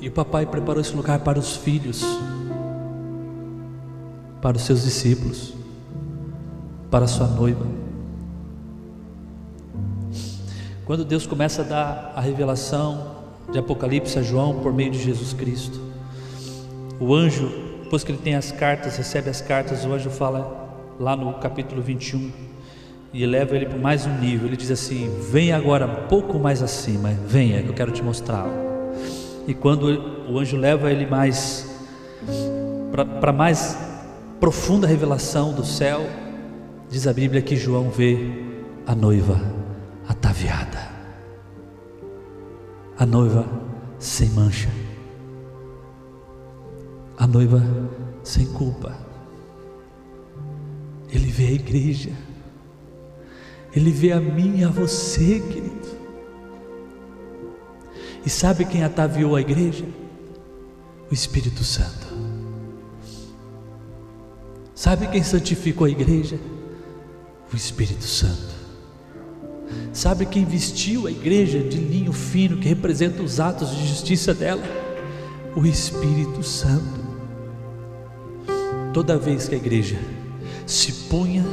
[0.00, 2.04] E o papai preparou esse lugar para os filhos,
[4.40, 5.52] para os seus discípulos,
[6.88, 7.85] para a sua noiva.
[10.86, 13.16] Quando Deus começa a dar a revelação
[13.52, 15.78] de Apocalipse a João por meio de Jesus Cristo,
[16.98, 21.14] o anjo, depois que ele tem as cartas, recebe as cartas, o anjo fala lá
[21.14, 22.30] no capítulo 21
[23.12, 24.46] e leva ele para mais um nível.
[24.46, 28.46] Ele diz assim: Vem agora um pouco mais acima, venha, que eu quero te mostrar
[29.46, 29.84] e quando
[30.28, 31.70] o anjo leva ele mais
[33.20, 33.78] para mais
[34.40, 36.04] profunda revelação do céu,
[36.90, 38.18] diz a Bíblia que João vê
[38.86, 39.55] a noiva
[40.08, 40.90] ataviada,
[42.98, 43.46] a noiva
[43.98, 44.70] sem mancha,
[47.16, 47.62] a noiva
[48.22, 48.96] sem culpa.
[51.08, 52.12] Ele vê a igreja,
[53.74, 55.96] ele vê a mim e a você, querido.
[58.24, 59.84] E sabe quem ataviou a igreja?
[61.08, 62.06] O Espírito Santo.
[64.74, 66.38] Sabe quem santificou a igreja?
[67.52, 68.55] O Espírito Santo.
[69.92, 74.62] Sabe quem vestiu a igreja de linho fino que representa os atos de justiça dela?
[75.54, 77.06] O Espírito Santo.
[78.92, 79.98] Toda vez que a igreja
[80.66, 81.44] se punha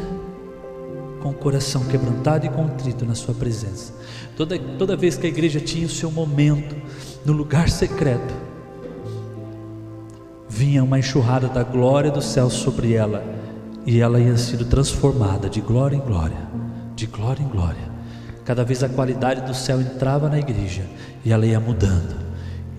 [1.22, 3.94] com o coração quebrantado e contrito na sua presença,
[4.36, 6.76] Toda, toda vez que a igreja tinha o seu momento
[7.24, 8.34] no lugar secreto,
[10.50, 13.24] vinha uma enxurrada da glória do céu sobre ela,
[13.86, 16.38] e ela ia sendo transformada de glória em glória,
[16.96, 17.93] de glória em glória.
[18.46, 20.86] Cada vez a qualidade do céu entrava na igreja
[21.24, 22.16] e ela ia mudando,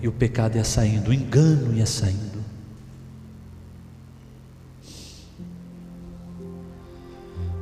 [0.01, 2.43] e o pecado ia saindo, o engano ia saindo.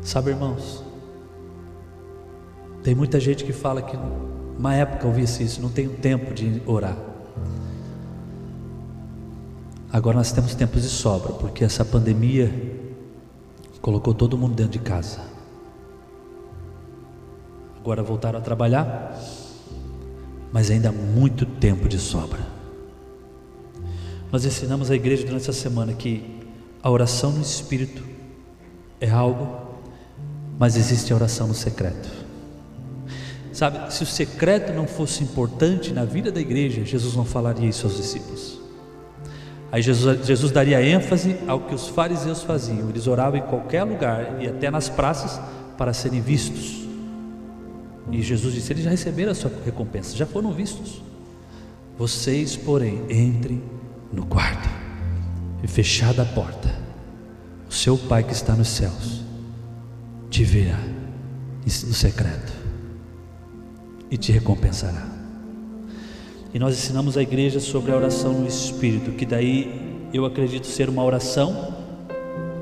[0.01, 0.83] Sabe, irmãos,
[2.83, 3.97] tem muita gente que fala que
[4.57, 6.97] uma época eu vi isso, não tenho tempo de orar.
[9.91, 12.51] Agora nós temos tempos de sobra, porque essa pandemia
[13.81, 15.32] colocou todo mundo dentro de casa.
[17.83, 19.13] Agora voltaram a trabalhar,
[20.53, 22.39] mas ainda há muito tempo de sobra.
[24.31, 26.39] Nós ensinamos a igreja durante essa semana que
[26.81, 28.01] a oração no Espírito
[29.01, 29.67] é algo,
[30.57, 32.09] mas existe a oração no secreto.
[33.51, 37.85] Sabe, se o secreto não fosse importante na vida da igreja, Jesus não falaria isso
[37.85, 38.61] aos discípulos.
[39.69, 44.41] Aí Jesus, Jesus daria ênfase ao que os fariseus faziam, eles oravam em qualquer lugar
[44.41, 45.37] e até nas praças
[45.77, 46.82] para serem vistos.
[48.11, 51.01] E Jesus disse: Eles já receberam a sua recompensa, já foram vistos.
[51.97, 53.61] Vocês, porém, entrem
[54.11, 54.67] no quarto
[55.63, 56.73] e fechada a porta,
[57.69, 59.21] o seu Pai que está nos céus
[60.29, 60.79] te verá
[61.65, 62.51] no secreto
[64.09, 65.07] e te recompensará.
[66.53, 70.89] E nós ensinamos a igreja sobre a oração no Espírito, que daí eu acredito ser
[70.89, 71.75] uma oração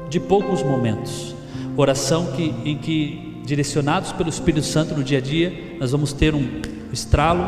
[0.09, 1.35] de poucos momentos,
[1.75, 6.33] oração que, em que direcionados pelo Espírito Santo no dia a dia, nós vamos ter
[6.33, 6.61] um
[6.91, 7.47] estralo,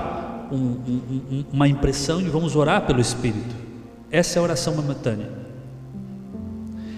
[0.51, 3.55] um, um, uma impressão e vamos orar pelo Espírito.
[4.11, 5.29] Essa é a oração momentânea.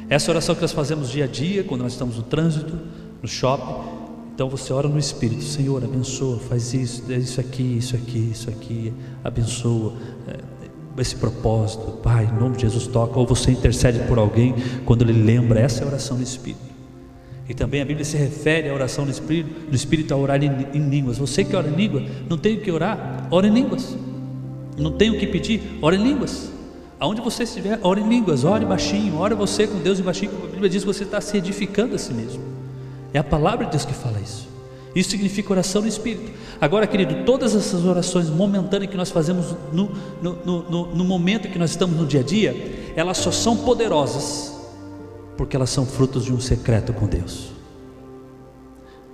[0.09, 2.77] Essa é a oração que nós fazemos dia a dia, quando nós estamos no trânsito,
[3.21, 3.95] no shopping.
[4.33, 8.93] Então você ora no Espírito, Senhor, abençoa, faz isso, isso aqui, isso aqui, isso aqui,
[9.23, 9.93] abençoa
[10.27, 14.53] é, esse propósito, Pai, em nome de Jesus toca, ou você intercede por alguém
[14.85, 16.74] quando ele lembra, essa é a oração no Espírito.
[17.47, 20.49] E também a Bíblia se refere à oração no Espírito, no Espírito a orar em,
[20.73, 21.17] em línguas.
[21.17, 23.95] Você que ora em língua, não tem o que orar, ora em línguas.
[24.77, 26.49] Não tem o que pedir, ora em línguas.
[26.99, 30.47] Aonde você estiver, ore em línguas, ore baixinho, ore você com Deus em baixinho, a
[30.47, 32.41] Bíblia diz que você está se edificando a si mesmo.
[33.13, 34.47] É a palavra de Deus que fala isso.
[34.95, 36.31] Isso significa oração no Espírito.
[36.59, 39.91] Agora, querido, todas essas orações momentâneas que nós fazemos no,
[40.21, 44.54] no, no, no momento que nós estamos no dia a dia, elas só são poderosas
[45.37, 47.51] porque elas são frutos de um secreto com Deus.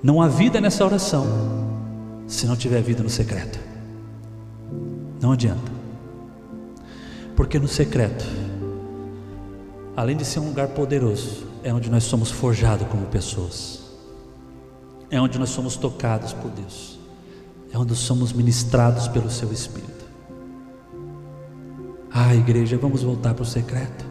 [0.03, 1.25] Não há vida nessa oração
[2.27, 3.59] se não tiver vida no secreto.
[5.21, 5.71] Não adianta.
[7.35, 8.25] Porque no secreto,
[9.95, 13.81] além de ser um lugar poderoso, é onde nós somos forjados como pessoas.
[15.09, 16.99] É onde nós somos tocados por Deus.
[17.71, 20.05] É onde somos ministrados pelo seu Espírito.
[22.11, 24.10] Ah, igreja, vamos voltar para o secreto.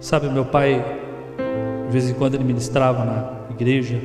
[0.00, 0.84] Sabe, meu pai,
[1.86, 4.00] de vez em quando ele ministrava na igreja,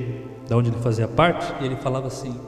[0.47, 2.39] da onde ele fazia parte, e ele falava assim: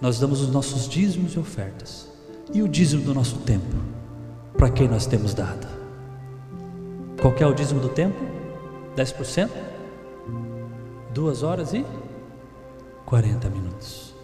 [0.00, 2.08] Nós damos os nossos dízimos e ofertas,
[2.52, 3.74] e o dízimo do nosso tempo,
[4.56, 5.66] para quem nós temos dado?
[7.20, 8.16] Qual é o dízimo do tempo?
[8.96, 9.48] 10%?
[11.12, 11.84] Duas horas e
[13.06, 14.14] 40 minutos.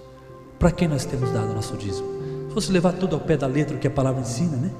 [0.58, 2.06] Para quem nós temos dado o nosso dízimo?
[2.48, 4.70] Se fosse levar tudo ao pé da letra o que a palavra ensina, né?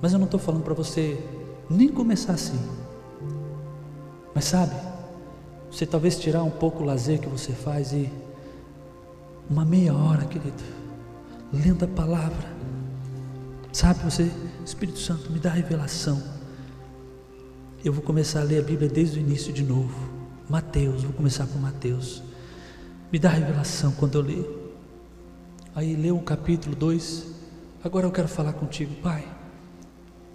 [0.00, 1.18] Mas eu não estou falando para você
[1.68, 2.58] nem começar assim.
[4.34, 4.74] Mas sabe,
[5.70, 8.10] você talvez tirar um pouco o lazer que você faz e
[9.48, 10.62] uma meia hora, querido,
[11.52, 12.56] lendo a palavra.
[13.72, 14.30] Sabe, você,
[14.64, 16.22] Espírito Santo, me dá revelação.
[17.84, 19.94] Eu vou começar a ler a Bíblia desde o início de novo.
[20.48, 22.22] Mateus, vou começar por Mateus.
[23.12, 24.74] Me dá revelação quando eu ler.
[25.74, 27.26] Aí leu o capítulo 2.
[27.84, 29.35] Agora eu quero falar contigo, Pai.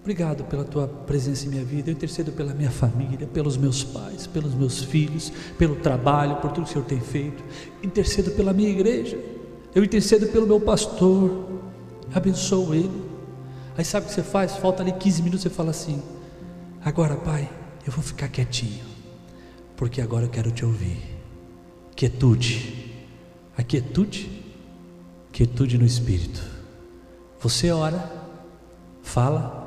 [0.02, 1.92] Obrigado pela tua presença em minha vida.
[1.92, 6.64] Eu intercedo pela minha família, pelos meus pais, pelos meus filhos, pelo trabalho, por tudo
[6.64, 7.44] que o Senhor tem feito.
[7.84, 9.20] Intercedo pela minha igreja.
[9.76, 11.48] Eu intercedo pelo meu pastor.
[12.14, 13.12] Abençoo ele.
[13.78, 14.58] Aí sabe o que você faz?
[14.58, 16.02] Falta ali 15 minutos, você fala assim:
[16.84, 17.48] Agora, pai,
[17.86, 18.84] eu vou ficar quietinho,
[19.78, 20.98] porque agora eu quero te ouvir.
[21.96, 22.92] Quietude.
[23.56, 24.44] A quietude,
[25.32, 26.42] quietude no espírito.
[27.40, 28.12] Você ora,
[29.04, 29.61] fala,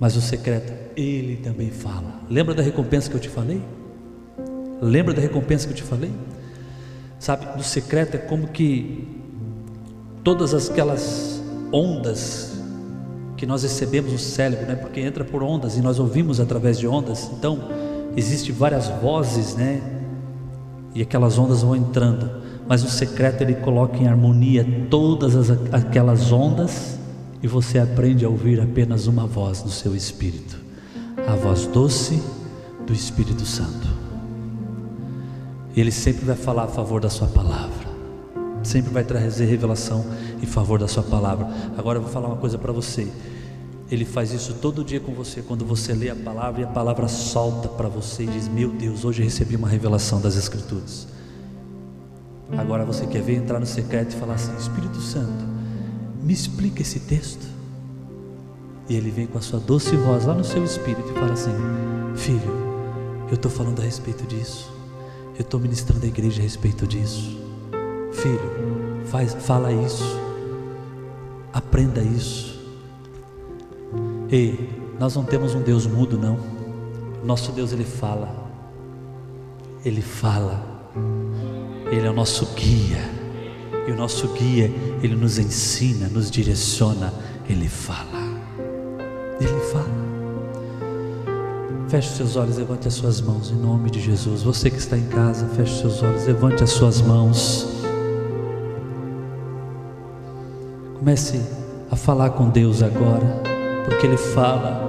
[0.00, 2.22] mas o secreto, ele também fala.
[2.30, 3.60] Lembra da recompensa que eu te falei?
[4.80, 6.10] Lembra da recompensa que eu te falei?
[7.18, 9.06] Sabe, no secreto é como que
[10.24, 12.58] todas aquelas ondas
[13.36, 14.74] que nós recebemos no cérebro, né?
[14.74, 17.30] Porque entra por ondas e nós ouvimos através de ondas.
[17.38, 17.68] Então,
[18.16, 19.82] existem várias vozes, né?
[20.94, 22.40] E aquelas ondas vão entrando.
[22.66, 26.99] Mas o secreto ele coloca em harmonia todas as, aquelas ondas
[27.42, 30.58] e você aprende a ouvir apenas uma voz no seu espírito,
[31.26, 32.22] a voz doce
[32.86, 33.88] do Espírito Santo.
[35.76, 37.88] Ele sempre vai falar a favor da sua palavra,
[38.62, 40.04] sempre vai trazer revelação
[40.42, 41.48] em favor da sua palavra.
[41.78, 43.08] Agora eu vou falar uma coisa para você.
[43.90, 47.08] Ele faz isso todo dia com você, quando você lê a palavra e a palavra
[47.08, 51.08] solta para você e diz: Meu Deus, hoje recebi uma revelação das Escrituras.
[52.56, 55.44] Agora você quer ver entrar no secreto e falar assim: Espírito Santo,
[56.22, 57.46] me explica esse texto.
[58.88, 61.54] E ele vem com a sua doce voz lá no seu espírito e fala assim:
[62.16, 62.60] Filho,
[63.28, 64.68] Eu estou falando a respeito disso.
[65.36, 67.38] Eu estou ministrando a igreja a respeito disso.
[68.12, 70.04] Filho, faz, fala isso.
[71.52, 72.60] Aprenda isso.
[74.28, 74.68] Ei,
[74.98, 76.38] nós não temos um Deus mudo, não.
[77.24, 78.50] Nosso Deus, Ele fala.
[79.84, 80.90] Ele fala.
[81.90, 83.19] Ele é o nosso guia.
[83.90, 84.70] O nosso guia,
[85.02, 87.12] Ele nos ensina, nos direciona.
[87.48, 88.20] Ele fala.
[89.40, 90.10] Ele fala.
[91.88, 94.42] Feche seus olhos, levante as suas mãos em nome de Jesus.
[94.42, 97.66] Você que está em casa, feche seus olhos, levante as suas mãos.
[100.96, 101.40] Comece
[101.90, 103.42] a falar com Deus agora,
[103.84, 104.88] porque Ele fala.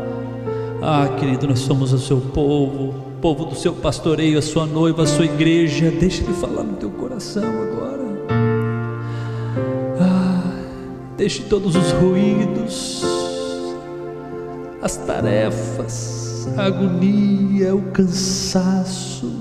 [0.79, 5.07] Ah, querido, nós somos o seu povo, povo do seu pastoreio, a sua noiva, a
[5.07, 5.89] sua igreja.
[5.89, 7.90] Deixa Ele falar no teu coração agora.
[11.21, 13.03] Deixe todos os ruídos,
[14.81, 19.31] as tarefas, a agonia, o cansaço,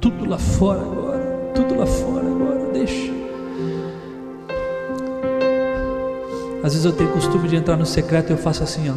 [0.00, 3.10] tudo lá fora agora, tudo lá fora agora, deixa.
[6.62, 8.94] Às vezes eu tenho costume de entrar no secreto e eu faço assim, ó.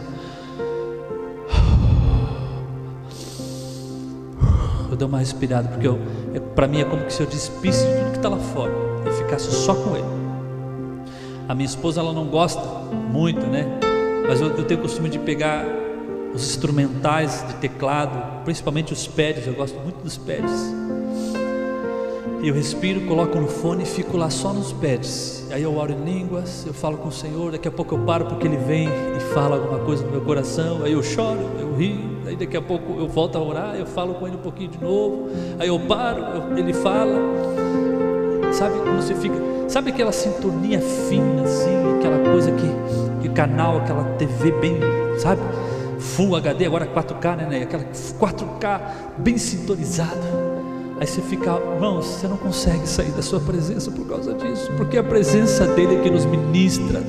[4.92, 5.88] Eu dou uma respirada, porque
[6.36, 8.72] é, para mim é como se eu despisse de tudo que está lá fora
[9.08, 10.25] e ficasse só com ele.
[11.48, 12.62] A minha esposa ela não gosta
[13.12, 13.80] muito, né?
[14.28, 15.64] Mas eu, eu tenho costume de pegar
[16.34, 20.74] os instrumentais de teclado, principalmente os pads, eu gosto muito dos pads.
[22.42, 25.48] E eu respiro, coloco no fone e fico lá só nos pads.
[25.52, 28.26] Aí eu oro em línguas, eu falo com o Senhor, daqui a pouco eu paro
[28.26, 32.18] porque Ele vem e fala alguma coisa no meu coração, aí eu choro, eu rio,
[32.26, 34.82] aí daqui a pouco eu volto a orar, eu falo com Ele um pouquinho de
[34.82, 35.30] novo,
[35.60, 37.16] aí eu paro, eu, Ele fala.
[38.52, 39.55] Sabe como você fica?
[39.68, 44.80] Sabe aquela sintonia fina assim, aquela coisa que, que canal, aquela TV bem,
[45.18, 45.42] sabe?
[46.00, 47.48] Full HD, agora 4K, né?
[47.50, 47.64] né?
[47.64, 48.82] Aquela 4K
[49.18, 50.56] bem sintonizada.
[51.00, 54.98] Aí você fica, irmãos, você não consegue sair da sua presença por causa disso, porque
[54.98, 57.04] a presença dele é que nos ministra.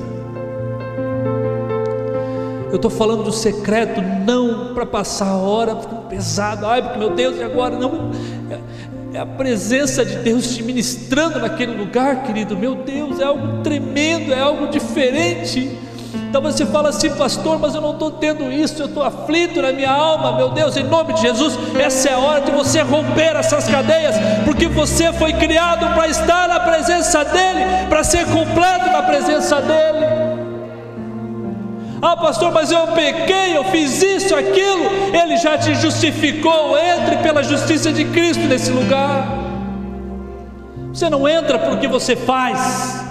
[2.69, 5.75] Eu estou falando do secreto, não para passar a hora
[6.09, 7.77] pesado, ai, porque meu Deus, e agora?
[7.77, 8.11] Não,
[9.17, 12.55] é, a presença de Deus te ministrando naquele lugar, querido.
[12.55, 15.75] Meu Deus, é algo tremendo, é algo diferente.
[16.29, 19.71] Então você fala assim, pastor, mas eu não estou tendo isso, eu estou aflito na
[19.71, 23.35] minha alma, meu Deus, em nome de Jesus, essa é a hora de você romper
[23.35, 24.15] essas cadeias,
[24.45, 30.26] porque você foi criado para estar na presença dEle, para ser completo na presença dEle.
[32.01, 37.41] Ah, pastor, mas eu pequei, eu fiz isso, aquilo, Ele já te justificou, entre pela
[37.41, 39.27] justiça de Cristo nesse lugar.
[40.93, 43.03] Você não entra porque você faz,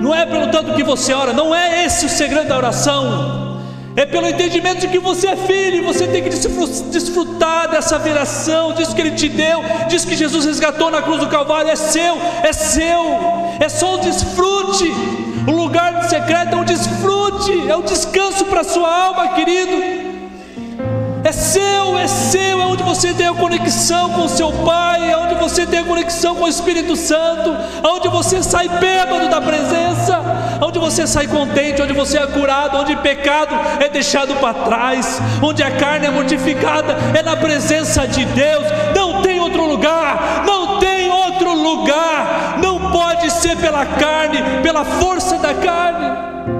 [0.00, 3.50] não é pelo tanto que você ora, não é esse o segredo da oração.
[3.96, 8.72] É pelo entendimento de que você é filho e você tem que desfrutar dessa viração,
[8.72, 11.70] disso que Ele te deu, disso que Jesus resgatou na cruz do Calvário.
[11.70, 13.18] É seu, é seu,
[13.58, 14.90] é só o desfrute.
[15.46, 17.09] O lugar secreto é um desfrute,
[17.48, 20.10] é um descanso para a sua alma, querido.
[21.24, 25.16] É seu, é seu, é onde você tem a conexão com o seu Pai, é
[25.16, 29.40] onde você tem a conexão com o Espírito Santo, é onde você sai bêbado da
[29.40, 30.20] presença,
[30.60, 35.20] é onde você sai contente, onde você é curado, onde pecado é deixado para trás,
[35.42, 38.64] onde a carne é mortificada, é na presença de Deus,
[38.94, 45.38] não tem outro lugar, não tem outro lugar, não pode ser pela carne, pela força
[45.38, 46.59] da carne.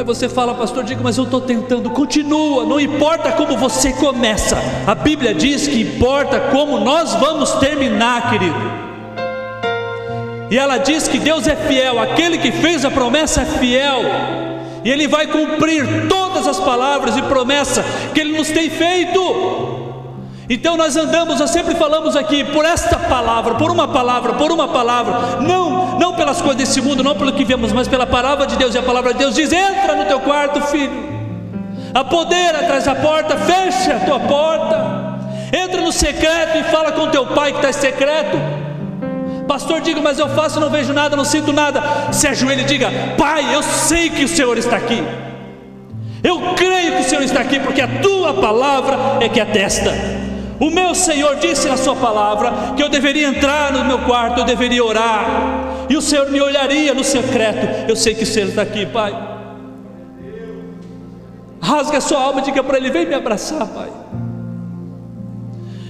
[0.00, 1.90] Aí você fala, pastor, diga, mas eu estou tentando.
[1.90, 4.56] Continua, não importa como você começa.
[4.86, 8.56] A Bíblia diz que importa como nós vamos terminar, querido.
[10.50, 14.00] E ela diz que Deus é fiel, aquele que fez a promessa é fiel.
[14.82, 17.84] E Ele vai cumprir todas as palavras e promessas
[18.14, 19.20] que Ele nos tem feito.
[20.52, 24.66] Então nós andamos, nós sempre falamos aqui por esta palavra, por uma palavra, por uma
[24.66, 28.56] palavra, não, não pelas coisas desse mundo, não pelo que vemos, mas pela palavra de
[28.56, 28.74] Deus.
[28.74, 31.08] E a palavra de Deus diz: entra no teu quarto, filho.
[31.94, 35.20] A poder atrás da porta, fecha a tua porta.
[35.56, 38.36] Entra no secreto e fala com teu pai que está secreto.
[39.46, 41.80] Pastor, diga, mas eu faço, não vejo nada, não sinto nada.
[42.10, 45.00] Se ajoelhe e diga: Pai, eu sei que o Senhor está aqui.
[46.24, 50.09] Eu creio que o Senhor está aqui, porque a tua palavra é que atesta.
[50.60, 54.44] O meu Senhor disse na Sua palavra que eu deveria entrar no meu quarto, eu
[54.44, 55.24] deveria orar,
[55.88, 57.88] e o Senhor me olharia no secreto.
[57.88, 59.12] Eu sei que o Senhor está aqui, Pai.
[61.62, 63.90] Rasga a sua alma e diga para Ele: Vem me abraçar, Pai.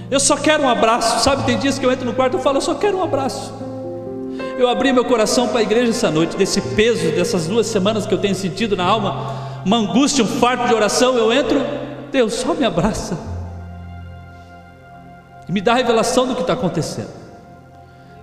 [0.09, 1.23] Eu só quero um abraço.
[1.23, 3.53] Sabe, tem dias que eu entro no quarto e falo: Eu só quero um abraço.
[4.57, 8.13] Eu abri meu coração para a igreja essa noite, desse peso, dessas duas semanas que
[8.13, 11.17] eu tenho sentido na alma, uma angústia, um farto de oração.
[11.17, 11.61] Eu entro
[12.11, 13.30] Deus, só me abraça.
[15.51, 17.11] Me dá a revelação do que está acontecendo.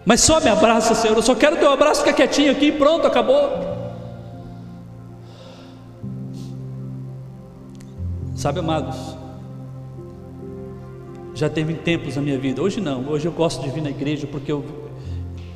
[0.05, 1.15] Mas só me abraça, Senhor.
[1.15, 3.77] Eu só quero teu abraço, fica quietinho aqui, pronto, acabou.
[8.35, 8.97] Sabe, amados,
[11.35, 14.27] já teve tempos na minha vida, hoje não, hoje eu gosto de vir na igreja
[14.27, 14.65] porque eu,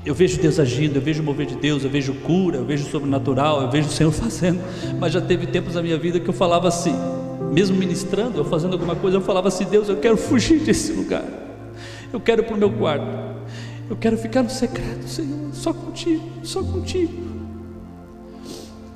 [0.05, 2.85] eu vejo Deus agindo, eu vejo o mover de Deus, eu vejo cura, eu vejo
[2.85, 4.61] o sobrenatural, eu vejo o Senhor fazendo,
[4.99, 6.95] mas já teve tempos na minha vida que eu falava assim,
[7.53, 11.25] mesmo ministrando, ou fazendo alguma coisa, eu falava assim: Deus, eu quero fugir desse lugar,
[12.13, 13.07] eu quero para o meu quarto,
[13.89, 17.33] eu quero ficar no secreto, Senhor, só contigo, só contigo.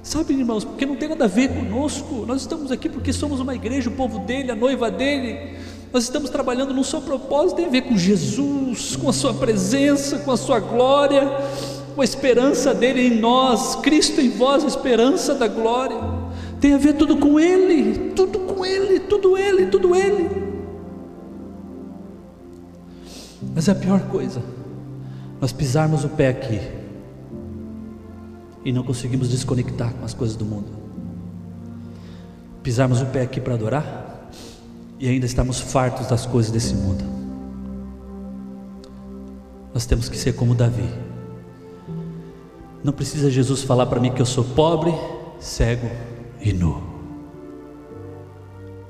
[0.07, 2.25] Sabe, irmãos, porque não tem nada a ver conosco.
[2.27, 5.57] Nós estamos aqui porque somos uma igreja, o povo dele, a noiva dele.
[5.93, 10.21] Nós estamos trabalhando num só propósito, tem a ver com Jesus, com a sua presença,
[10.21, 11.23] com a sua glória,
[11.97, 15.99] com a esperança dele em nós, Cristo em vós, a esperança da glória.
[16.61, 20.46] Tem a ver tudo com ele, tudo com ele, tudo ele, tudo ele.
[23.55, 24.43] Mas é a pior coisa,
[25.41, 26.61] nós pisarmos o pé aqui
[28.65, 30.69] e não conseguimos desconectar com as coisas do mundo.
[32.63, 34.31] Pisarmos o pé aqui para adorar
[34.99, 37.05] e ainda estamos fartos das coisas desse mundo.
[39.73, 40.89] Nós temos que ser como Davi.
[42.83, 44.93] Não precisa Jesus falar para mim que eu sou pobre,
[45.39, 45.91] cego
[46.41, 46.83] e nu.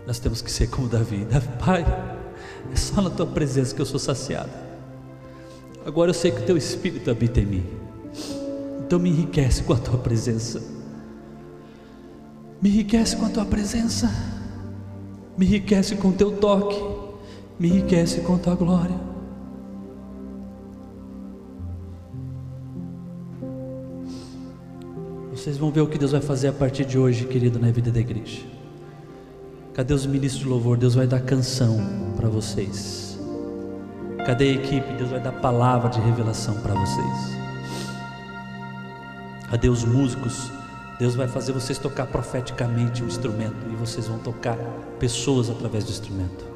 [0.07, 1.27] Nós temos que ser como Davi.
[1.59, 1.85] Pai,
[2.73, 4.51] é só na tua presença que eu sou saciado.
[5.85, 7.67] Agora eu sei que o teu espírito habita em mim.
[8.81, 10.63] Então me enriquece com a tua presença.
[12.61, 14.11] Me enriquece com a tua presença.
[15.37, 16.83] Me enriquece com o teu toque.
[17.59, 19.07] Me enriquece com a tua glória.
[25.31, 27.91] Vocês vão ver o que Deus vai fazer a partir de hoje, querido, na vida
[27.91, 28.56] da igreja.
[29.77, 30.79] Cadê os ministros de louvor?
[30.79, 31.77] Deus vai dar canção
[32.17, 33.19] para vocês.
[34.25, 34.91] Cadê a equipe?
[34.95, 37.37] Deus vai dar palavra de revelação para vocês.
[39.53, 40.51] A Deus músicos,
[40.99, 44.57] Deus vai fazer vocês tocar profeticamente o instrumento e vocês vão tocar
[44.99, 46.47] pessoas através do instrumento.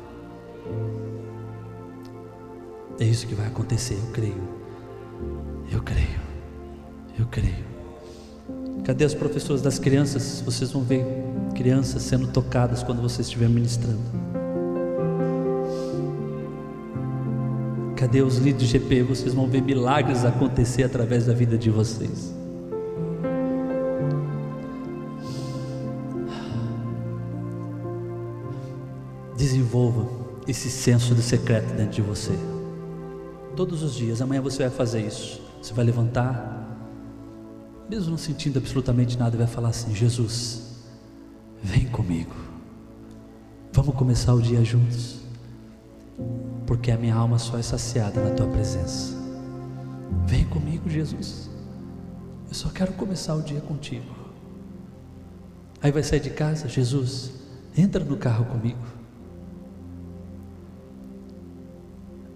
[2.98, 4.48] É isso que vai acontecer, eu creio.
[5.70, 6.20] Eu creio.
[7.18, 7.68] Eu creio.
[8.82, 10.40] Cadê os professores das crianças?
[10.40, 11.04] Vocês vão ver
[11.54, 14.00] crianças sendo tocadas quando vocês estiverem ministrando.
[17.96, 19.02] Cadê os líderes de GP?
[19.02, 22.40] Vocês vão ver milagres acontecer através da vida de vocês.
[29.40, 30.06] desenvolva
[30.46, 32.32] esse senso de secreto dentro de você.
[33.56, 35.40] Todos os dias, amanhã você vai fazer isso.
[35.62, 36.78] Você vai levantar,
[37.88, 40.69] mesmo não sentindo absolutamente nada, vai falar assim: Jesus,
[41.62, 42.34] vem comigo.
[43.72, 45.20] Vamos começar o dia juntos,
[46.66, 49.14] porque a minha alma só é saciada na tua presença.
[50.26, 51.48] Vem comigo, Jesus.
[52.48, 54.14] Eu só quero começar o dia contigo.
[55.82, 57.32] Aí vai sair de casa, Jesus,
[57.76, 59.00] entra no carro comigo.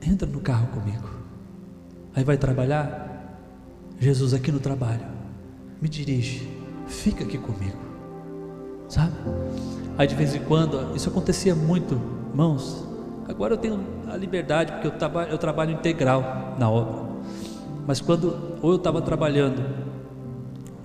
[0.06, 1.08] entra no carro comigo.
[2.14, 3.38] Aí vai trabalhar,
[3.98, 5.04] Jesus aqui no trabalho,
[5.80, 6.48] me dirige,
[6.86, 7.78] fica aqui comigo,
[8.88, 9.12] sabe?
[9.96, 12.84] Aí de vez em quando, isso acontecia muito, irmãos.
[13.28, 17.14] Agora eu tenho a liberdade, porque eu, trabalho, eu trabalho integral na obra.
[17.86, 19.62] Mas quando, ou eu estava trabalhando,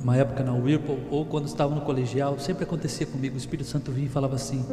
[0.01, 3.91] uma época na Whirlpool, ou quando estava no colegial, sempre acontecia comigo, o Espírito Santo
[3.91, 4.65] vinha e falava assim: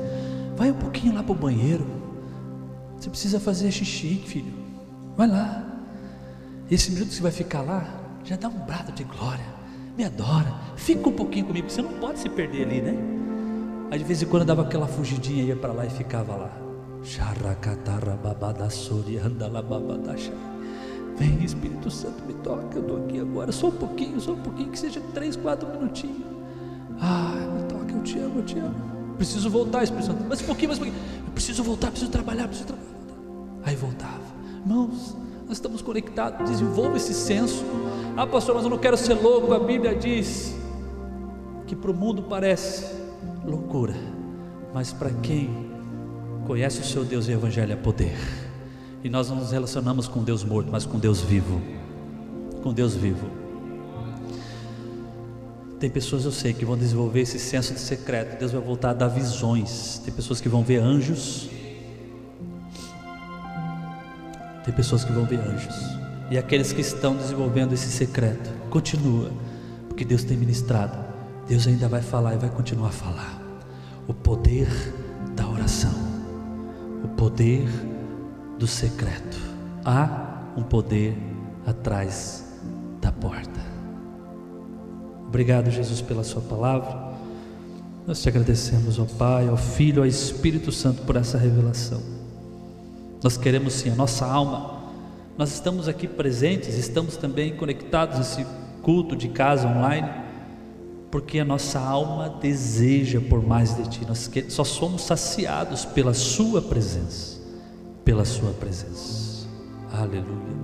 [0.56, 1.86] vai um pouquinho lá para o banheiro,
[2.98, 4.52] você precisa fazer xixi, filho.
[5.16, 5.64] Vai lá.
[6.70, 7.84] Esse minuto que você vai ficar lá,
[8.24, 9.55] já dá um brado de glória.
[9.96, 10.54] Me adora.
[10.76, 12.94] Fica um pouquinho comigo, você não pode se perder ali, né?
[13.90, 16.50] Aí de vez em quando dava aquela fugidinha, ia para lá e ficava lá.
[21.16, 24.70] Vem Espírito Santo, me toca, eu estou aqui agora, só um pouquinho, só um pouquinho,
[24.70, 26.26] que seja três, quatro minutinhos.
[27.00, 28.74] Ah, me toca, eu te amo, eu te amo.
[29.16, 30.24] Preciso voltar, Espírito Santo.
[30.24, 31.04] Mais um pouquinho, mais um pouquinho.
[31.26, 32.90] Eu preciso voltar, preciso trabalhar, preciso trabalhar.
[33.64, 34.20] Aí voltava.
[34.62, 35.16] Irmãos,
[35.46, 36.50] nós estamos conectados.
[36.50, 37.64] Desenvolva esse senso.
[38.16, 39.52] Ah, pastor, mas eu não quero ser louco.
[39.52, 40.56] A Bíblia diz
[41.66, 42.86] que para o mundo parece
[43.44, 43.94] loucura,
[44.72, 45.50] mas para quem
[46.46, 48.16] conhece o seu Deus e o Evangelho é poder.
[49.04, 51.60] E nós não nos relacionamos com Deus morto, mas com Deus vivo.
[52.62, 53.28] Com Deus vivo.
[55.78, 58.38] Tem pessoas eu sei que vão desenvolver esse senso de secreto.
[58.38, 60.00] Deus vai voltar a dar visões.
[60.02, 61.50] Tem pessoas que vão ver anjos.
[64.64, 66.05] Tem pessoas que vão ver anjos.
[66.30, 69.30] E aqueles que estão desenvolvendo esse secreto, continua,
[69.88, 70.98] porque Deus tem ministrado.
[71.46, 73.42] Deus ainda vai falar e vai continuar a falar.
[74.08, 74.68] O poder
[75.36, 75.94] da oração,
[77.04, 77.68] o poder
[78.58, 79.38] do secreto.
[79.84, 81.16] Há um poder
[81.64, 82.44] atrás
[83.00, 83.60] da porta.
[85.28, 87.14] Obrigado, Jesus, pela Sua palavra.
[88.06, 92.00] Nós te agradecemos, ó Pai, ao Filho, ao Espírito Santo por essa revelação.
[93.22, 94.75] Nós queremos sim, a nossa alma.
[95.38, 98.46] Nós estamos aqui presentes, estamos também conectados nesse
[98.82, 100.08] culto de casa online,
[101.10, 104.06] porque a nossa alma deseja por mais de Ti.
[104.06, 107.38] Nós só somos saciados pela Sua presença,
[108.02, 109.46] pela Sua presença.
[109.92, 110.56] Aleluia.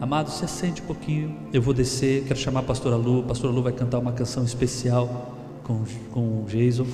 [0.00, 1.36] Amado, se assente um pouquinho.
[1.52, 3.20] Eu vou descer, quero chamar a pastora Lu.
[3.20, 5.34] A pastora Lu vai cantar uma canção especial
[5.64, 6.86] com, com o Jason.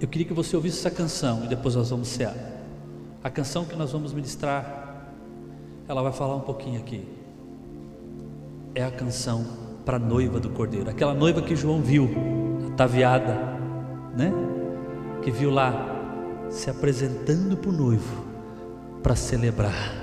[0.00, 2.34] Eu queria que você ouvisse essa canção e depois nós vamos cear.
[3.22, 4.87] A canção que nós vamos ministrar,
[5.88, 7.08] ela vai falar um pouquinho aqui.
[8.74, 9.44] É a canção
[9.84, 12.10] para a noiva do Cordeiro, aquela noiva que João viu,
[12.72, 13.34] ataviada,
[14.14, 14.30] né?
[15.22, 15.96] Que viu lá
[16.50, 18.24] se apresentando para o noivo
[19.02, 19.94] para celebrar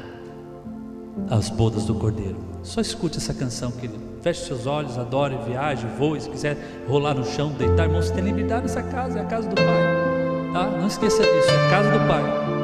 [1.29, 2.37] as bodas do Cordeiro.
[2.63, 3.99] Só escute essa canção, querido.
[4.21, 6.19] Feche seus olhos, adore, viaje, voe.
[6.19, 6.57] Se quiser
[6.87, 10.51] rolar no chão, deitar, irmão, você tem liberdade nessa casa, é a casa do Pai.
[10.51, 10.65] Tá?
[10.79, 12.54] Não esqueça disso, é a casa do Pai.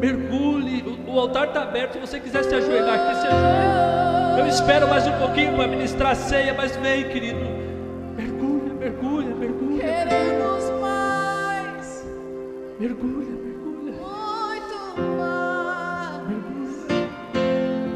[0.00, 1.92] mergulhe, o altar está aberto.
[1.94, 4.40] Se você quiser se ajoelhar aqui, se ajoelhe.
[4.40, 7.38] Eu espero mais um pouquinho para ministrar a ceia, mas vem, querido.
[8.16, 9.84] Mergulha, mergulha, mergulha.
[9.84, 12.06] Queremos mais.
[12.78, 13.92] Mergulha, mergulha.
[13.92, 14.76] Muito
[15.18, 16.26] mais.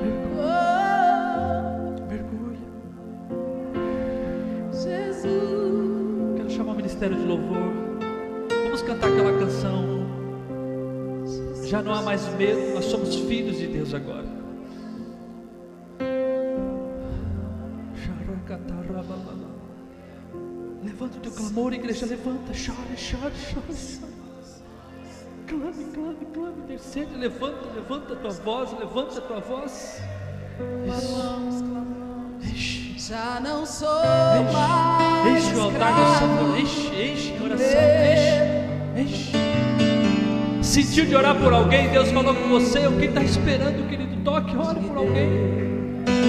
[0.02, 0.74] Mergulha.
[2.10, 2.68] Mergulha.
[3.30, 4.72] Oh.
[4.72, 6.36] Jesus.
[6.36, 7.83] Quero chamar o ministério de louvor.
[11.66, 14.26] Já não há mais medo, nós somos filhos de Deus agora.
[20.82, 24.14] Levanta o teu clamor, igreja, levanta, chora, chora, chora.
[25.46, 30.00] Clame, clame, clame, intercede, levanta, levanta a tua voz, levanta a tua voz.
[32.44, 33.08] Isso.
[33.08, 35.44] Já não sou enche, mais.
[35.44, 37.80] Enche o altar do Senhor, enche, enche o coração,
[38.96, 39.33] enche, enche
[40.82, 44.56] sentiu de orar por alguém, Deus falou com você, o que está esperando, querido, toque,
[44.56, 45.28] ore por alguém.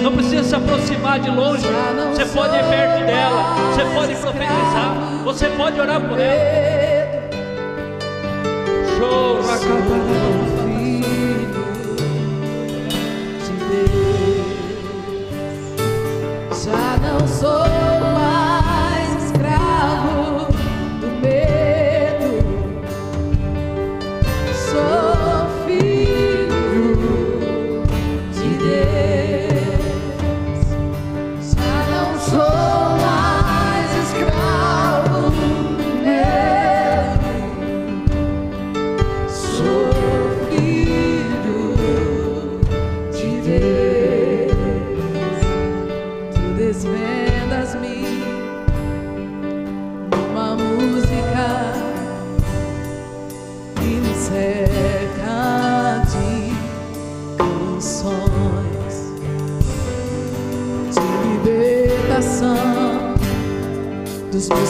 [0.00, 1.66] Não precisa se aproximar de longe,
[2.12, 7.26] você pode ir perto dela, você pode profetizar, você pode orar por ela.
[8.96, 9.42] Show,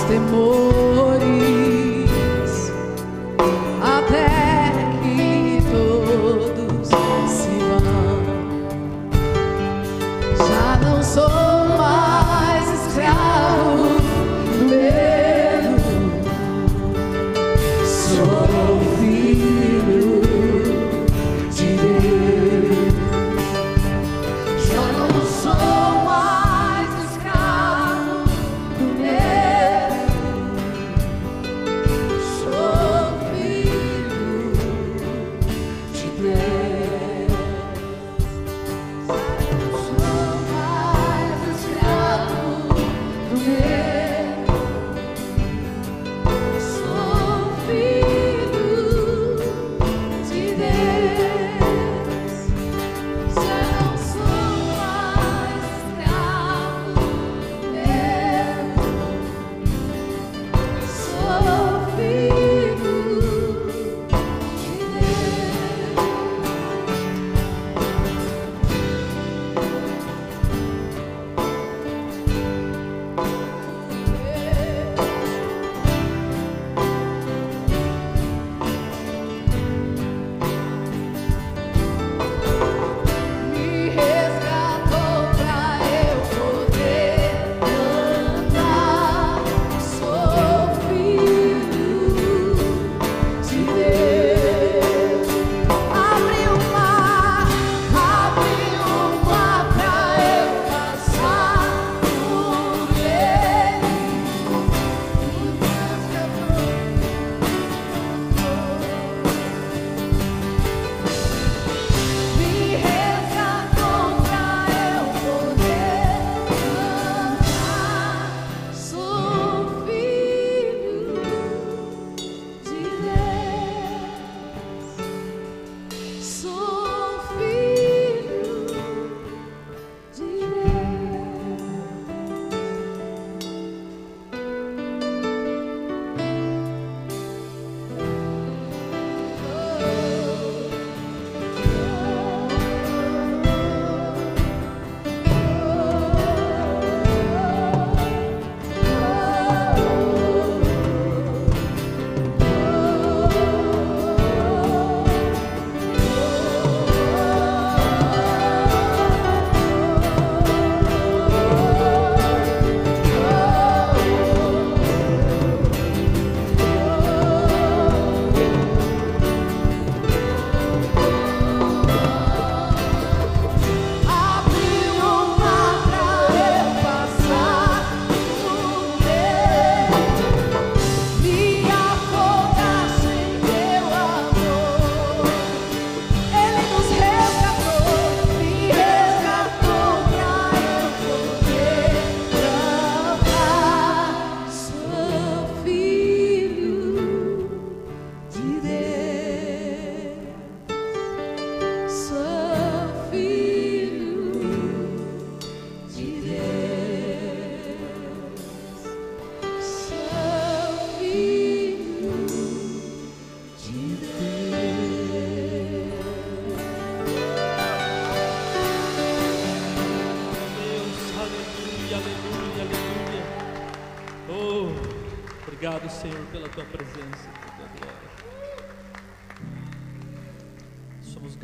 [0.09, 0.56] temor.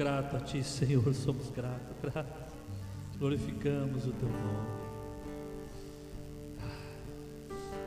[0.02, 2.52] Grato a Ti, Senhor, somos gratos, gratos.
[3.18, 4.82] Glorificamos o Teu nome.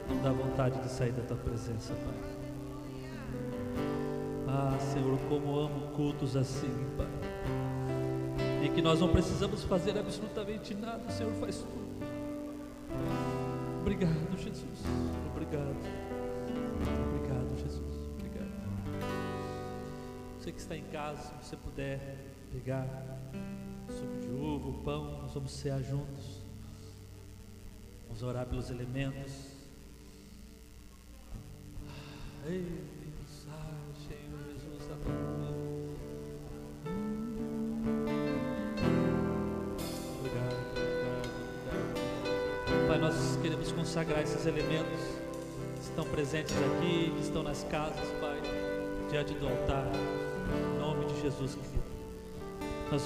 [0.07, 2.13] Não dá vontade de sair da Tua presença, Pai.
[4.47, 7.07] Ah, Senhor, como amo cultos assim, Pai.
[8.63, 11.85] E que nós não precisamos fazer absolutamente nada, o Senhor faz tudo.
[13.81, 14.63] Obrigado, Jesus.
[15.35, 15.75] Obrigado.
[15.75, 16.04] Obrigado,
[20.45, 21.99] você que está em casa, se você puder
[22.51, 22.85] pegar
[23.89, 26.43] suco de uva, pão, nós vamos cear juntos.
[28.05, 29.31] Vamos orar pelos elementos.
[32.45, 32.63] Ei,
[34.07, 34.83] Senhor Jesus,
[40.19, 40.55] obrigado,
[41.09, 41.27] obrigado.
[42.87, 44.99] Pai, nós queremos consagrar esses elementos
[45.73, 48.39] que estão presentes aqui, que estão nas casas, Pai,
[49.09, 50.24] diante do altar.
[51.25, 51.57] Jesus.
[52.91, 53.01] Nós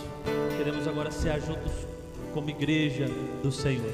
[0.58, 1.72] queremos agora ser juntos
[2.34, 3.06] como igreja
[3.42, 3.94] do Senhor.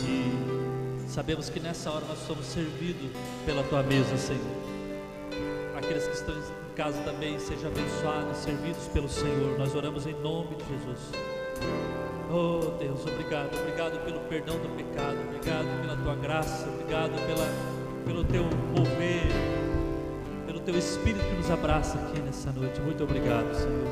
[0.00, 3.10] E sabemos que nessa hora nós somos servidos
[3.44, 4.40] pela tua mesa, Senhor.
[5.76, 9.58] Aqueles que estão em casa também sejam abençoados, servidos pelo Senhor.
[9.58, 11.00] Nós oramos em nome de Jesus.
[12.30, 17.46] Oh Deus, obrigado, obrigado pelo perdão do pecado, obrigado pela tua graça, obrigado pela,
[18.04, 18.44] pelo teu
[18.76, 19.32] mover,
[20.68, 22.78] teu Espírito que nos abraça aqui nessa noite.
[22.82, 23.88] Muito obrigado, Senhor.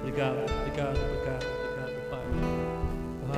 [0.00, 2.20] Obrigado, obrigado, obrigado, obrigado, Pai.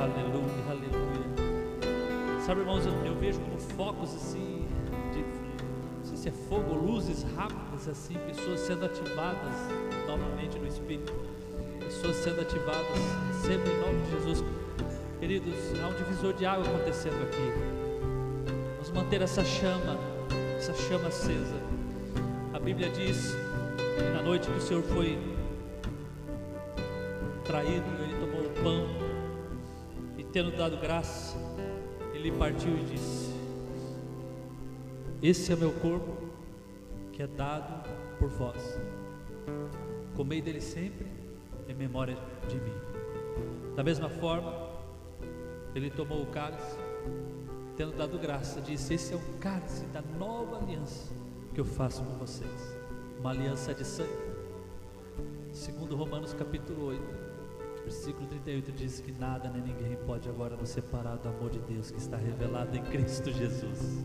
[0.01, 2.41] Aleluia, aleluia.
[2.45, 4.67] Sabe, irmãos, eu, eu vejo como focos assim,
[5.13, 9.55] de, não sei se é fogo, luzes rápidas assim, pessoas sendo ativadas
[10.05, 11.13] novamente no Espírito.
[11.79, 12.97] Pessoas sendo ativadas,
[13.45, 14.43] sempre em nome de Jesus.
[15.21, 18.93] Queridos, há um divisor de água acontecendo aqui.
[18.93, 19.97] manter essa chama,
[20.57, 21.82] essa chama acesa.
[22.63, 23.35] Bíblia diz
[24.13, 25.19] na noite que o Senhor foi
[27.43, 28.87] traído, ele tomou o pão
[30.17, 31.35] e tendo dado graça,
[32.13, 33.35] ele partiu e disse:
[35.21, 36.15] Esse é meu corpo
[37.11, 37.85] que é dado
[38.17, 38.79] por vós.
[40.15, 41.07] Comei dele sempre
[41.67, 42.15] em memória
[42.47, 43.75] de mim.
[43.75, 44.69] Da mesma forma,
[45.75, 46.77] ele tomou o cálice,
[47.75, 51.22] tendo dado graça, disse: Esse é o cálice da nova aliança
[51.53, 52.77] que eu faço com vocês,
[53.19, 54.09] uma aliança de sangue.
[55.51, 57.01] Segundo Romanos capítulo 8,
[57.83, 61.91] versículo 38 diz que nada nem ninguém pode agora nos separar do amor de Deus
[61.91, 64.03] que está revelado em Cristo Jesus.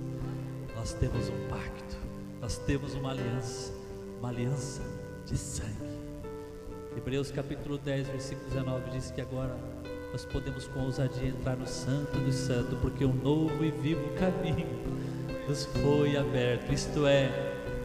[0.76, 1.96] Nós temos um pacto,
[2.38, 3.72] nós temos uma aliança,
[4.18, 4.82] uma aliança
[5.24, 5.98] de sangue.
[6.94, 9.56] Hebreus capítulo 10, versículo 19 diz que agora
[10.12, 15.17] nós podemos com ousadia entrar no Santo dos Santos, porque um novo e vivo caminho
[15.48, 16.70] nos foi aberto.
[16.72, 17.30] Isto é,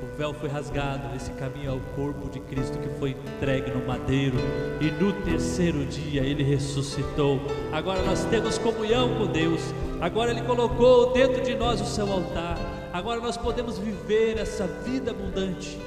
[0.03, 3.85] o véu foi rasgado, esse caminho é o corpo de Cristo que foi entregue no
[3.85, 4.38] madeiro,
[4.81, 7.40] e no terceiro dia ele ressuscitou.
[7.72, 9.61] Agora nós temos comunhão com Deus,
[10.02, 12.57] agora Ele colocou dentro de nós o seu altar,
[12.91, 15.80] agora nós podemos viver essa vida abundante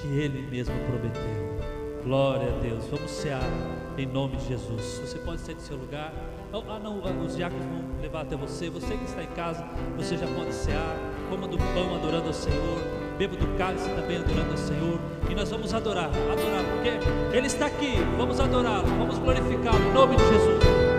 [0.00, 1.56] que Ele mesmo prometeu.
[2.04, 2.84] Glória a Deus.
[2.86, 3.42] Vamos cear
[3.98, 5.00] em nome de Jesus.
[5.00, 6.12] Você pode sair do seu lugar.
[6.68, 8.70] Ah, não, os diáconos vão levar até você.
[8.70, 9.64] Você que está em casa,
[9.96, 10.96] você já pode cear.
[11.28, 12.78] Coma do pão adorando ao Senhor.
[13.18, 14.98] Beba do cálice também adorando ao Senhor.
[15.28, 17.96] E nós vamos adorar, adorar, porque Ele está aqui.
[18.16, 20.95] Vamos adorá-lo, vamos glorificá-lo em nome de Jesus.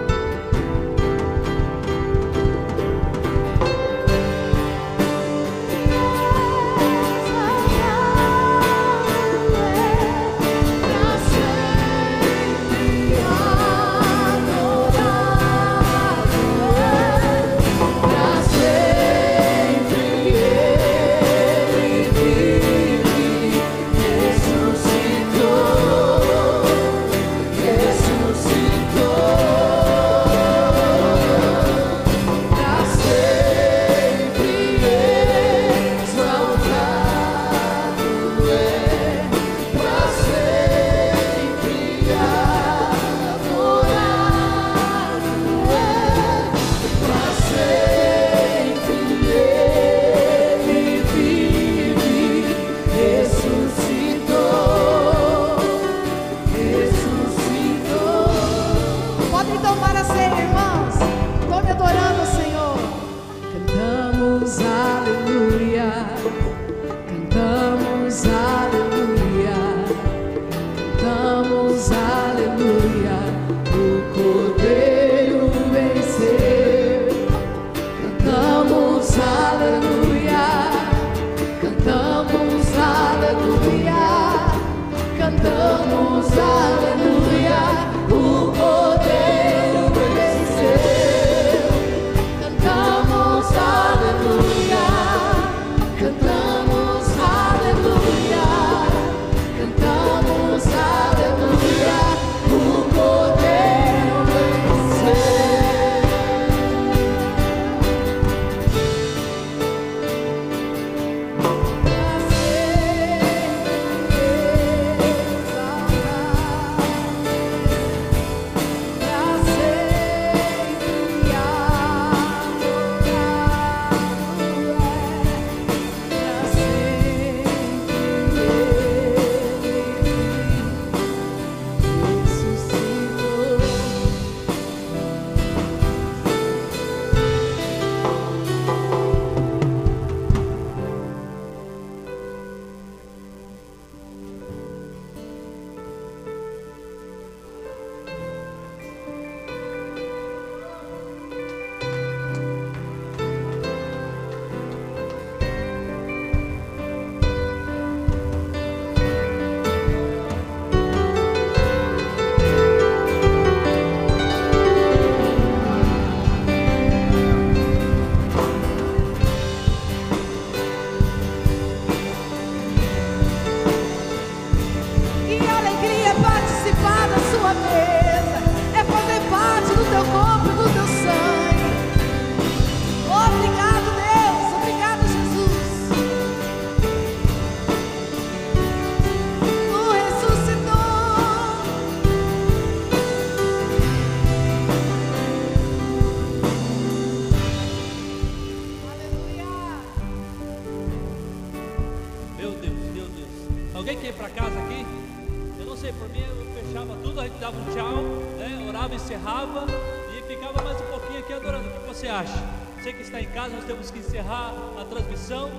[214.17, 215.51] Encerrar a transmissão,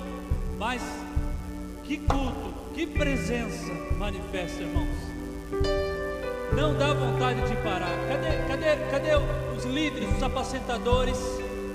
[0.57, 0.81] mas
[1.85, 4.97] que culto, que presença manifesta, irmãos.
[6.53, 7.95] Não dá vontade de parar.
[8.09, 11.17] Cadê, cadê, cadê os líderes, os apacentadores?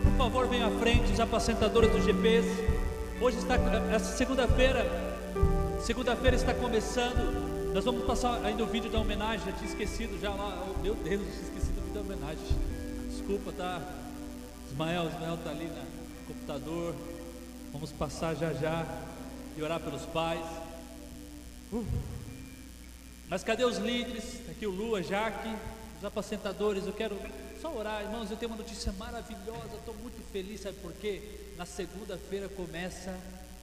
[0.03, 2.49] Por favor, venham à frente, os apacentadores do GPS.
[3.19, 3.55] Hoje está,
[3.91, 4.85] essa segunda-feira,
[5.81, 7.73] segunda-feira está começando.
[7.73, 9.47] Nós vamos passar ainda o vídeo da homenagem.
[9.47, 10.67] Já tinha esquecido já lá.
[10.69, 12.45] Oh, meu Deus, tinha esquecido o vídeo da homenagem.
[13.09, 13.81] Desculpa, tá?
[14.71, 15.94] Ismael, Ismael está ali no
[16.45, 16.95] computador.
[17.73, 18.87] Vamos passar já já
[19.57, 20.45] e orar pelos pais.
[21.73, 21.85] Uh.
[23.29, 24.25] Mas cadê os líderes?
[24.45, 25.49] Tá aqui o Lua, Jaque,
[25.99, 26.87] os apacentadores.
[26.87, 27.19] Eu quero
[27.63, 28.31] só orar, irmãos.
[28.31, 29.77] Eu tenho uma notícia maravilhosa.
[29.79, 31.23] Estou muito feliz, sabe por quê?
[31.57, 33.19] Na segunda-feira começa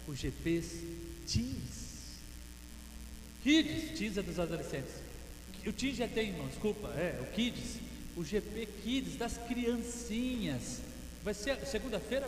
[0.07, 0.83] o GPs
[1.31, 2.17] Teens.
[3.43, 4.93] Kids, Teens é dos adolescentes.
[5.65, 7.79] O Teens já tem, irmão, desculpa, é, o Kids.
[8.17, 10.81] O GP Kids das criancinhas.
[11.23, 12.27] Vai ser segunda-feira?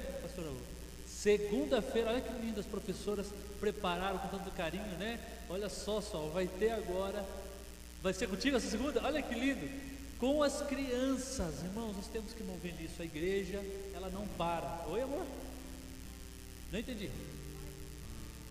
[1.24, 3.28] Segunda-feira, olha que lindo as professoras
[3.58, 5.18] prepararam com tanto carinho, né?
[5.50, 7.26] Olha só, só, vai ter agora.
[8.02, 9.02] Vai ser contigo essa segunda?
[9.02, 9.70] Olha que lindo.
[10.20, 13.02] Com as crianças, irmãos, nós temos que mover nisso.
[13.02, 13.64] A igreja,
[13.96, 14.84] ela não para.
[14.90, 15.26] Oi, amor?
[16.74, 17.10] Não entendi.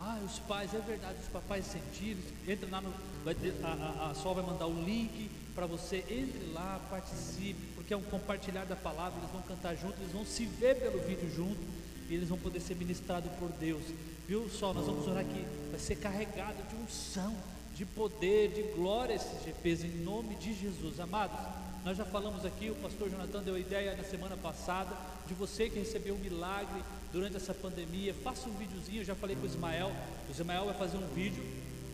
[0.01, 2.23] Ah, os pais, é verdade, os papais sentiram.
[2.49, 2.91] Entra lá no.
[3.23, 5.99] Vai a, a, a Sol vai mandar o link para você.
[6.09, 9.19] Entre lá, participe, porque é um compartilhar da palavra.
[9.19, 11.82] Eles vão cantar juntos, eles vão se ver pelo vídeo junto
[12.13, 13.83] e eles vão poder ser ministrados por Deus.
[14.29, 17.35] Viu só, nós vamos orar aqui, vai ser carregado de unção,
[17.75, 21.01] de poder, de glória esses GPs, em nome de Jesus.
[21.01, 21.39] Amados,
[21.83, 24.95] nós já falamos aqui, o pastor Jonathan deu a ideia na semana passada
[25.27, 26.83] de você que recebeu um milagre
[27.15, 28.13] durante essa pandemia.
[28.23, 29.91] Faça um videozinho, eu já falei com o Ismael.
[30.29, 31.43] O Ismael vai fazer um vídeo,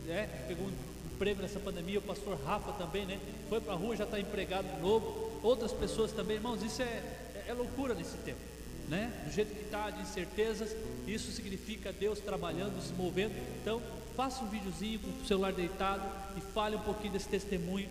[0.05, 0.27] né?
[0.49, 0.71] Pegou um
[1.13, 3.17] emprego nessa pandemia, o pastor Rafa também, né?
[3.47, 5.39] Foi para a rua, já está empregado de novo.
[5.41, 8.58] Outras pessoas também, irmãos, isso é, é, é loucura nesse tempo
[8.89, 9.13] né?
[9.25, 10.75] Do jeito que está, de incertezas,
[11.07, 13.33] isso significa Deus trabalhando, se movendo.
[13.61, 13.81] Então,
[14.15, 16.03] faça um videozinho com o celular deitado
[16.35, 17.89] e fale um pouquinho desse testemunho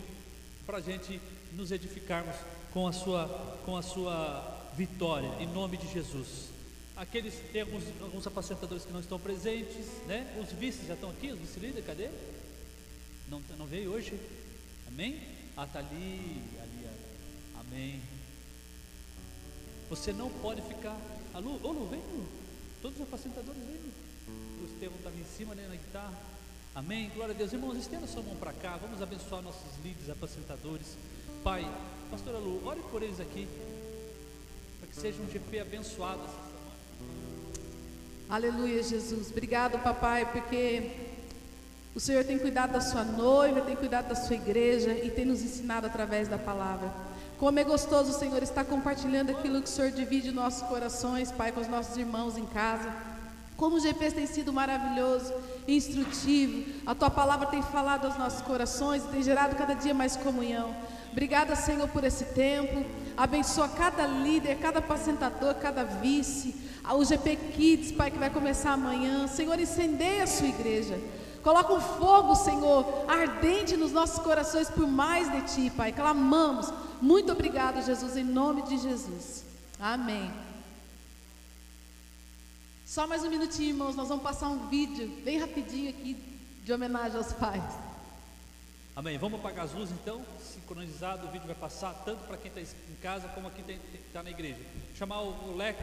[0.66, 1.20] para a gente
[1.52, 2.34] nos edificarmos
[2.72, 3.26] com a sua,
[3.64, 6.48] com a sua vitória, em nome de Jesus.
[6.96, 10.26] Aqueles, tem alguns, alguns apacentadores que não estão presentes, né?
[10.42, 12.10] Os vices já estão aqui, os vice-líderes, cadê?
[13.30, 14.18] Não, não veio hoje?
[14.88, 15.20] Amém?
[15.56, 16.88] Ah, está ali, ali,
[17.60, 18.00] amém.
[19.90, 20.97] Você não pode ficar.
[21.35, 22.27] A Lu, ô Lu, vem Lu.
[22.82, 23.93] Todos os apacentadores vem Lu.
[24.62, 26.15] O Estevão ali em cima, né, na guitarra.
[26.74, 27.10] Amém?
[27.15, 27.52] Glória a Deus.
[27.52, 28.77] Irmãos, estenda sua mão para cá.
[28.77, 30.97] Vamos abençoar nossos líderes, apacentadores.
[31.43, 31.66] Pai,
[32.10, 33.48] pastora Lu, ore por eles aqui.
[34.78, 36.59] Para que seja um GP abençoado essa semana.
[38.28, 39.31] Aleluia, Jesus.
[39.31, 41.09] Obrigado, papai, porque
[41.94, 45.43] o Senhor tem cuidado da sua noiva, tem cuidado da sua igreja e tem nos
[45.43, 46.93] ensinado através da palavra.
[47.39, 51.60] Como é gostoso, Senhor, estar compartilhando aquilo que o Senhor divide nossos corações, Pai, com
[51.60, 52.93] os nossos irmãos em casa.
[53.56, 55.32] Como o GPS tem sido maravilhoso,
[55.69, 60.16] instrutivo, a tua palavra tem falado aos nossos corações e tem gerado cada dia mais
[60.16, 60.74] comunhão.
[61.12, 62.85] Obrigada, Senhor, por esse tempo.
[63.16, 66.56] Abençoa cada líder, cada apacentador, cada vice,
[66.90, 69.28] o GP Kids, Pai, que vai começar amanhã.
[69.28, 70.98] Senhor, incendeia a sua igreja.
[71.44, 75.93] Coloca um fogo, Senhor, ardente nos nossos corações por mais de Ti, Pai.
[75.93, 76.69] Clamamos.
[77.00, 79.44] Muito obrigado, Jesus, em nome de Jesus.
[79.78, 80.30] Amém.
[82.84, 83.94] Só mais um minutinho, irmãos.
[83.94, 86.16] Nós vamos passar um vídeo bem rapidinho aqui
[86.64, 87.62] de homenagem aos pais.
[88.96, 89.16] Amém.
[89.16, 91.28] Vamos apagar as luzes então, sincronizado.
[91.28, 93.62] O vídeo vai passar tanto para quem está em casa como aqui
[94.06, 94.58] está na igreja.
[94.96, 95.82] Chamar o, o Leco,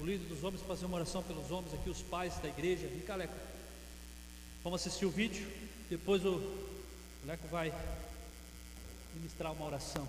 [0.00, 2.86] o líder dos homens, para fazer uma oração pelos homens aqui, os pais da igreja.
[2.86, 3.34] Vem cá, Leco.
[4.62, 5.46] Vamos assistir o vídeo.
[5.90, 6.40] Depois o
[7.26, 7.70] Leco vai
[9.14, 10.08] ministrar uma oração.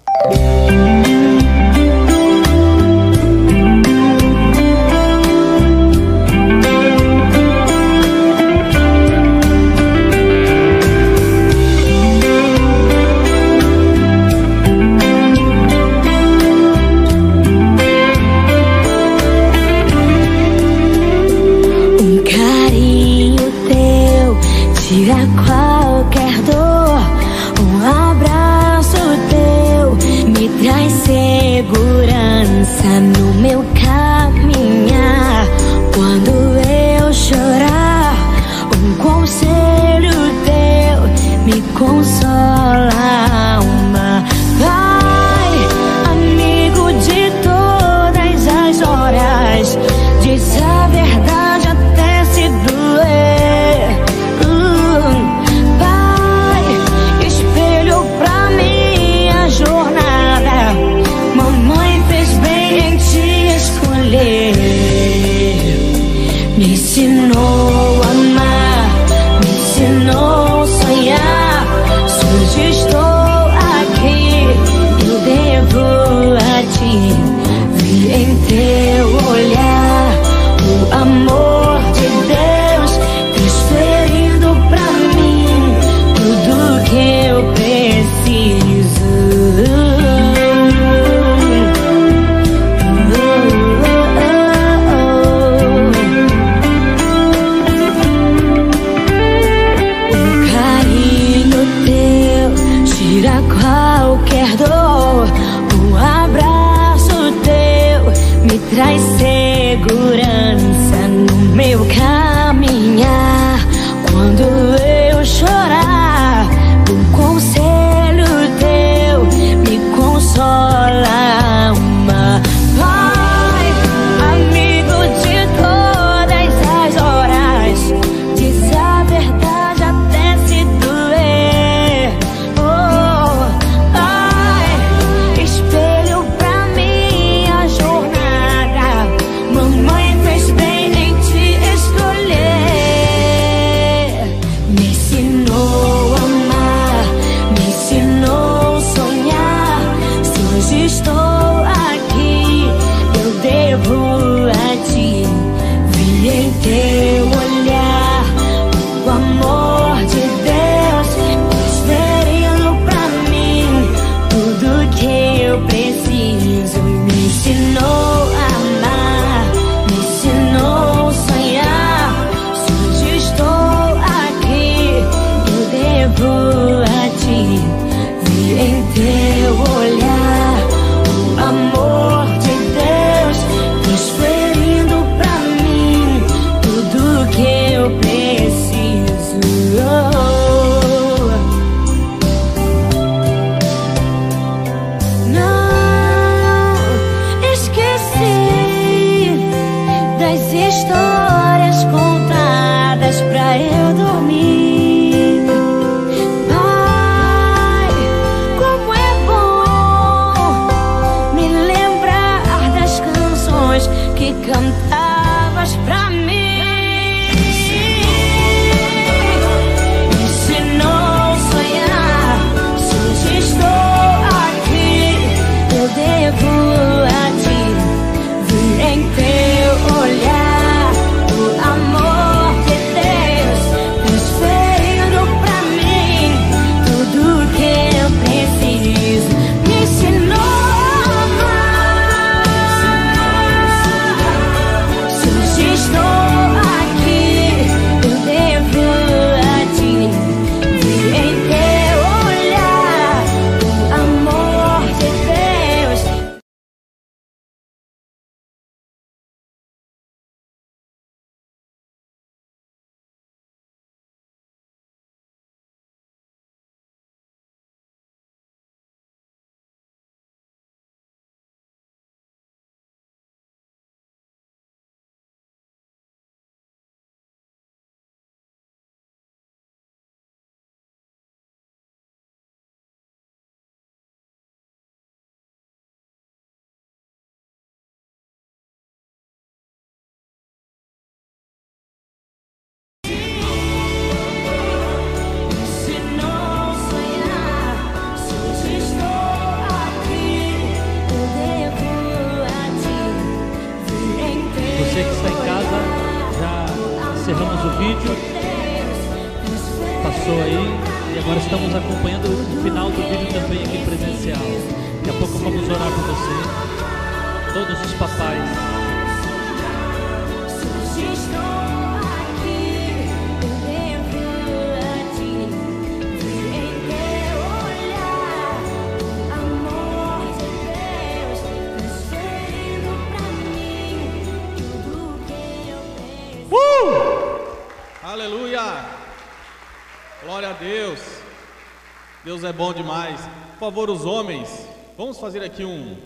[342.47, 343.19] é bom demais.
[343.53, 344.67] Por favor, os homens,
[344.97, 345.97] vamos fazer aqui um,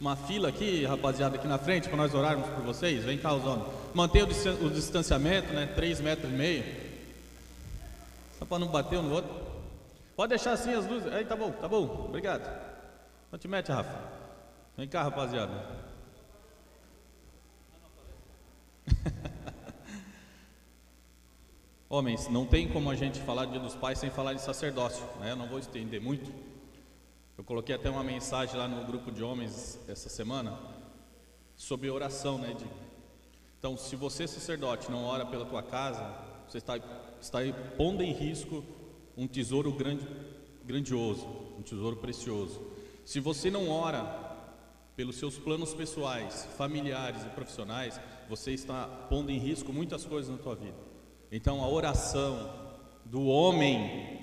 [0.00, 3.04] uma fila aqui, rapaziada, aqui na frente, para nós orarmos por vocês.
[3.04, 3.68] Vem cá, os homens.
[3.94, 5.66] Mantenha o distanciamento, né?
[5.74, 6.64] Três metros e meio.
[8.38, 9.30] Só para não bater um no outro.
[10.16, 11.12] Pode deixar assim as luzes.
[11.12, 12.06] Aí, tá bom, tá bom.
[12.08, 12.48] Obrigado.
[13.30, 13.98] Não te mete, Rafa.
[14.76, 15.52] Vem cá, rapaziada.
[21.94, 25.06] Homens, não tem como a gente falar de Dia dos Pais sem falar de sacerdócio,
[25.20, 25.30] né?
[25.30, 26.28] Eu não vou estender muito.
[27.38, 30.58] Eu coloquei até uma mensagem lá no grupo de homens essa semana
[31.54, 32.52] sobre oração, né?
[32.52, 32.66] De,
[33.60, 36.04] então, se você sacerdote não ora pela tua casa,
[36.48, 36.80] você está,
[37.20, 37.38] está
[37.76, 38.64] pondo em risco
[39.16, 40.04] um tesouro grande,
[40.64, 41.24] grandioso,
[41.56, 42.60] um tesouro precioso.
[43.04, 44.02] Se você não ora
[44.96, 50.42] pelos seus planos pessoais, familiares e profissionais, você está pondo em risco muitas coisas na
[50.42, 50.93] tua vida.
[51.36, 52.48] Então a oração
[53.04, 54.20] do homem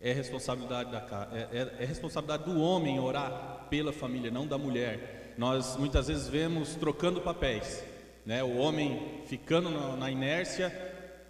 [0.00, 5.34] é responsabilidade da é, é, é responsabilidade do homem orar pela família, não da mulher.
[5.36, 7.84] Nós muitas vezes vemos trocando papéis,
[8.24, 8.42] né?
[8.42, 10.72] O homem ficando na, na inércia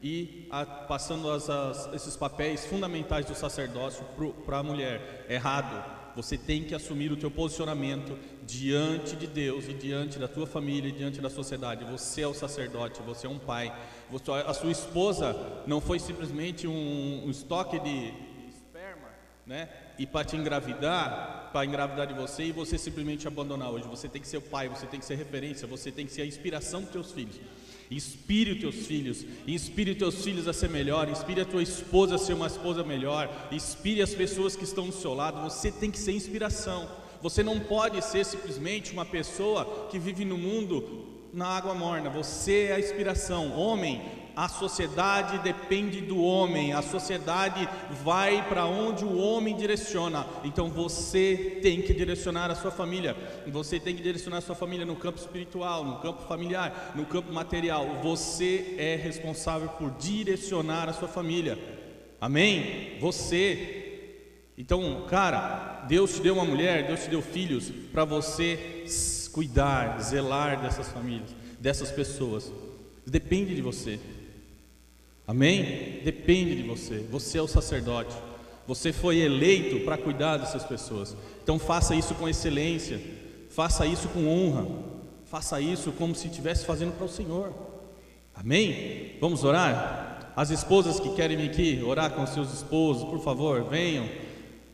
[0.01, 4.05] e a, passando as, as, esses papéis fundamentais do sacerdócio
[4.47, 5.27] para a mulher.
[5.29, 6.02] Errado.
[6.15, 10.89] Você tem que assumir o teu posicionamento diante de Deus e diante da tua família
[10.89, 11.85] e diante da sociedade.
[11.85, 13.75] Você é o sacerdote, você é um pai.
[14.11, 15.35] Você, a sua esposa
[15.67, 18.13] não foi simplesmente um, um estoque de
[18.49, 19.09] esperma,
[19.47, 19.69] né?
[19.99, 23.89] E para te engravidar, para engravidar de você e você simplesmente abandonar hoje.
[23.89, 26.23] Você tem que ser o pai, você tem que ser referência, você tem que ser
[26.23, 27.41] a inspiração dos teus filhos.
[27.93, 32.14] Inspire os teus filhos, inspire os teus filhos a ser melhor, inspire a tua esposa
[32.14, 35.43] a ser uma esposa melhor, inspire as pessoas que estão do seu lado.
[35.43, 36.89] Você tem que ser inspiração.
[37.20, 42.10] Você não pode ser simplesmente uma pessoa que vive no mundo na água morna.
[42.10, 43.56] Você é a inspiração.
[43.56, 44.02] Homem,
[44.35, 47.69] a sociedade depende do homem, a sociedade
[48.03, 50.27] vai para onde o homem direciona.
[50.45, 54.87] Então você tem que direcionar a sua família, você tem que direcionar a sua família
[54.87, 58.01] no campo espiritual, no campo familiar, no campo material.
[58.03, 61.59] Você é responsável por direcionar a sua família.
[62.21, 62.99] Amém?
[63.01, 63.89] Você.
[64.57, 68.85] Então, cara, Deus te deu uma mulher, Deus te deu filhos para você
[69.33, 72.53] cuidar, zelar dessas famílias, dessas pessoas.
[73.05, 73.99] Depende de você.
[75.27, 76.01] Amém?
[76.05, 76.99] Depende de você.
[77.11, 78.15] Você é o sacerdote.
[78.66, 81.16] Você foi eleito para cuidar dessas pessoas.
[81.43, 83.01] Então faça isso com excelência.
[83.51, 84.66] Faça isso com honra.
[85.24, 87.53] Faça isso como se estivesse fazendo para o Senhor.
[88.35, 89.16] Amém?
[89.20, 90.32] Vamos orar?
[90.35, 94.09] As esposas que querem vir aqui orar com seus esposos, por favor, venham.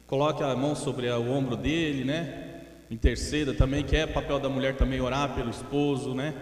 [0.07, 2.63] Coloque a mão sobre o ombro dele, né?
[2.91, 6.35] Interceda também, que é papel da mulher também orar pelo esposo, né?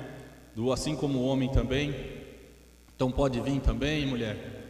[0.55, 2.16] Do assim como o homem também.
[2.97, 4.65] Então pode vir também, mulher.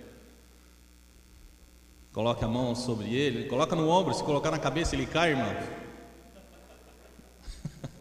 [2.12, 5.54] Coloque a mão sobre ele, coloca no ombro, se colocar na cabeça ele cai, irmão.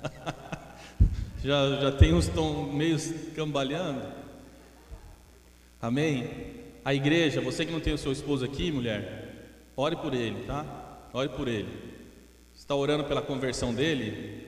[1.43, 2.97] já, já tem uns estão meio
[3.35, 4.01] cambaleando.
[5.79, 6.55] Amém?
[6.83, 10.65] A igreja, você que não tem o seu esposo aqui, mulher, ore por ele, tá?
[11.13, 11.69] Ore por ele.
[12.55, 14.43] Está orando pela conversão dele?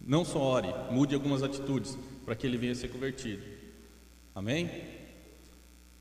[0.00, 3.55] Não só ore, mude algumas atitudes para que ele venha ser convertido.
[4.36, 4.70] Amém?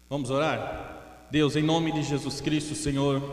[0.10, 1.28] Vamos orar?
[1.32, 3.24] Deus, em nome de Jesus Cristo, Senhor,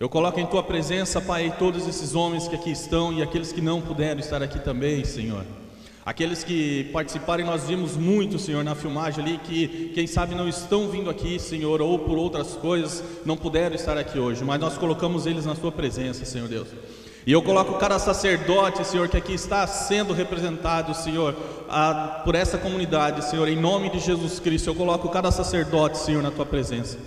[0.00, 3.60] eu coloco em tua presença, Pai, todos esses homens que aqui estão e aqueles que
[3.60, 5.44] não puderam estar aqui também, Senhor.
[6.06, 10.88] Aqueles que participaram, nós vimos muito, Senhor, na filmagem ali, que quem sabe não estão
[10.88, 15.26] vindo aqui, Senhor, ou por outras coisas não puderam estar aqui hoje, mas nós colocamos
[15.26, 16.68] eles na Sua presença, Senhor Deus.
[17.26, 21.34] E eu coloco cada sacerdote, Senhor, que aqui está sendo representado, Senhor,
[21.68, 24.68] a, por essa comunidade, Senhor, em nome de Jesus Cristo.
[24.68, 26.98] Eu coloco cada sacerdote, Senhor, na tua presença.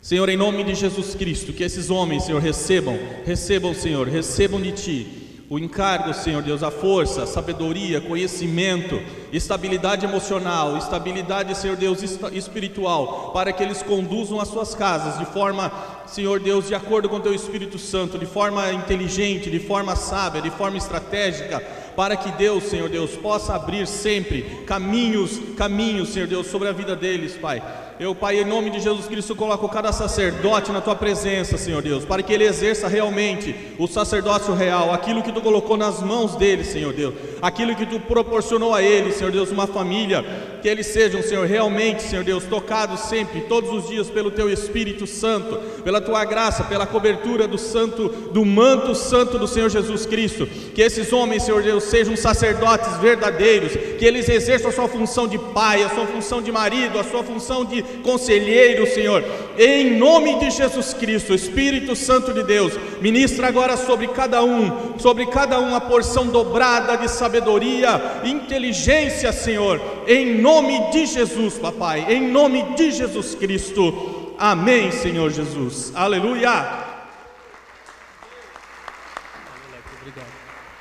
[0.00, 4.72] Senhor, em nome de Jesus Cristo, que esses homens, Senhor, recebam, recebam, Senhor, recebam de
[4.72, 9.00] ti o encargo, Senhor Deus, a força, a sabedoria, conhecimento,
[9.32, 12.02] estabilidade emocional, estabilidade, Senhor Deus,
[12.32, 15.72] espiritual, para que eles conduzam as suas casas de forma,
[16.06, 20.40] Senhor Deus, de acordo com o teu Espírito Santo, de forma inteligente, de forma sábia,
[20.40, 21.60] de forma estratégica,
[21.94, 26.94] para que Deus, Senhor Deus, possa abrir sempre caminhos, caminhos, Senhor Deus, sobre a vida
[26.94, 27.62] deles, Pai
[28.00, 32.04] eu, Pai, em nome de Jesus Cristo, coloco cada sacerdote na tua presença, Senhor Deus,
[32.04, 36.62] para que ele exerça realmente o sacerdócio real, aquilo que tu colocou nas mãos dele,
[36.62, 40.24] Senhor Deus, aquilo que tu proporcionou a ele, Senhor Deus, uma família,
[40.60, 45.06] que eles sejam, Senhor, realmente, Senhor Deus, tocados sempre, todos os dias pelo teu Espírito
[45.06, 50.46] Santo, pela tua graça, pela cobertura do santo, do manto santo do Senhor Jesus Cristo,
[50.74, 55.38] que esses homens, Senhor Deus, sejam sacerdotes verdadeiros, que eles exerçam a sua função de
[55.38, 59.24] pai, a sua função de marido, a sua função de conselheiro, Senhor,
[59.56, 65.26] em nome de Jesus Cristo, Espírito Santo de Deus, ministra agora sobre cada um, sobre
[65.26, 70.47] cada um a porção dobrada de sabedoria, inteligência, Senhor, em nome
[70.90, 74.34] de Jesus, papai, em nome de Jesus Cristo.
[74.38, 75.92] Amém, Senhor Jesus.
[75.94, 76.86] Aleluia.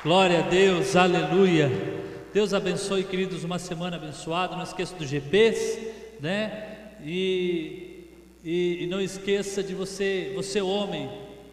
[0.02, 1.70] Glória a Deus, aleluia.
[2.34, 4.56] Deus abençoe, queridos, uma semana abençoada.
[4.56, 5.92] Não esqueça dos GPs,
[6.22, 6.94] né?
[7.04, 8.06] E,
[8.44, 11.12] e, e não esqueça de você, você homem,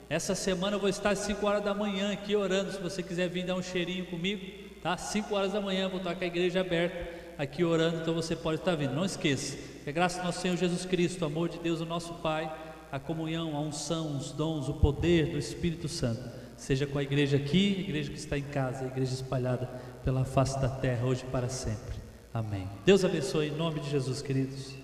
[0.08, 2.70] essa semana eu vou estar às 5 horas da manhã aqui orando.
[2.70, 4.46] Se você quiser vir dar um cheirinho comigo,
[4.82, 4.96] tá?
[4.96, 8.60] 5 horas da manhã, vou estar com a igreja aberta aqui orando, então você pode
[8.60, 8.94] estar vindo.
[8.94, 11.86] Não esqueça, que a graça do nosso Senhor Jesus Cristo, o amor de Deus, o
[11.86, 12.52] nosso Pai,
[12.90, 16.22] a comunhão, a unção, os dons, o poder do Espírito Santo,
[16.56, 19.68] seja com a igreja aqui, a igreja que está em casa, a igreja espalhada
[20.04, 21.96] pela face da terra, hoje e para sempre.
[22.32, 22.68] Amém.
[22.84, 24.83] Deus abençoe em nome de Jesus, queridos.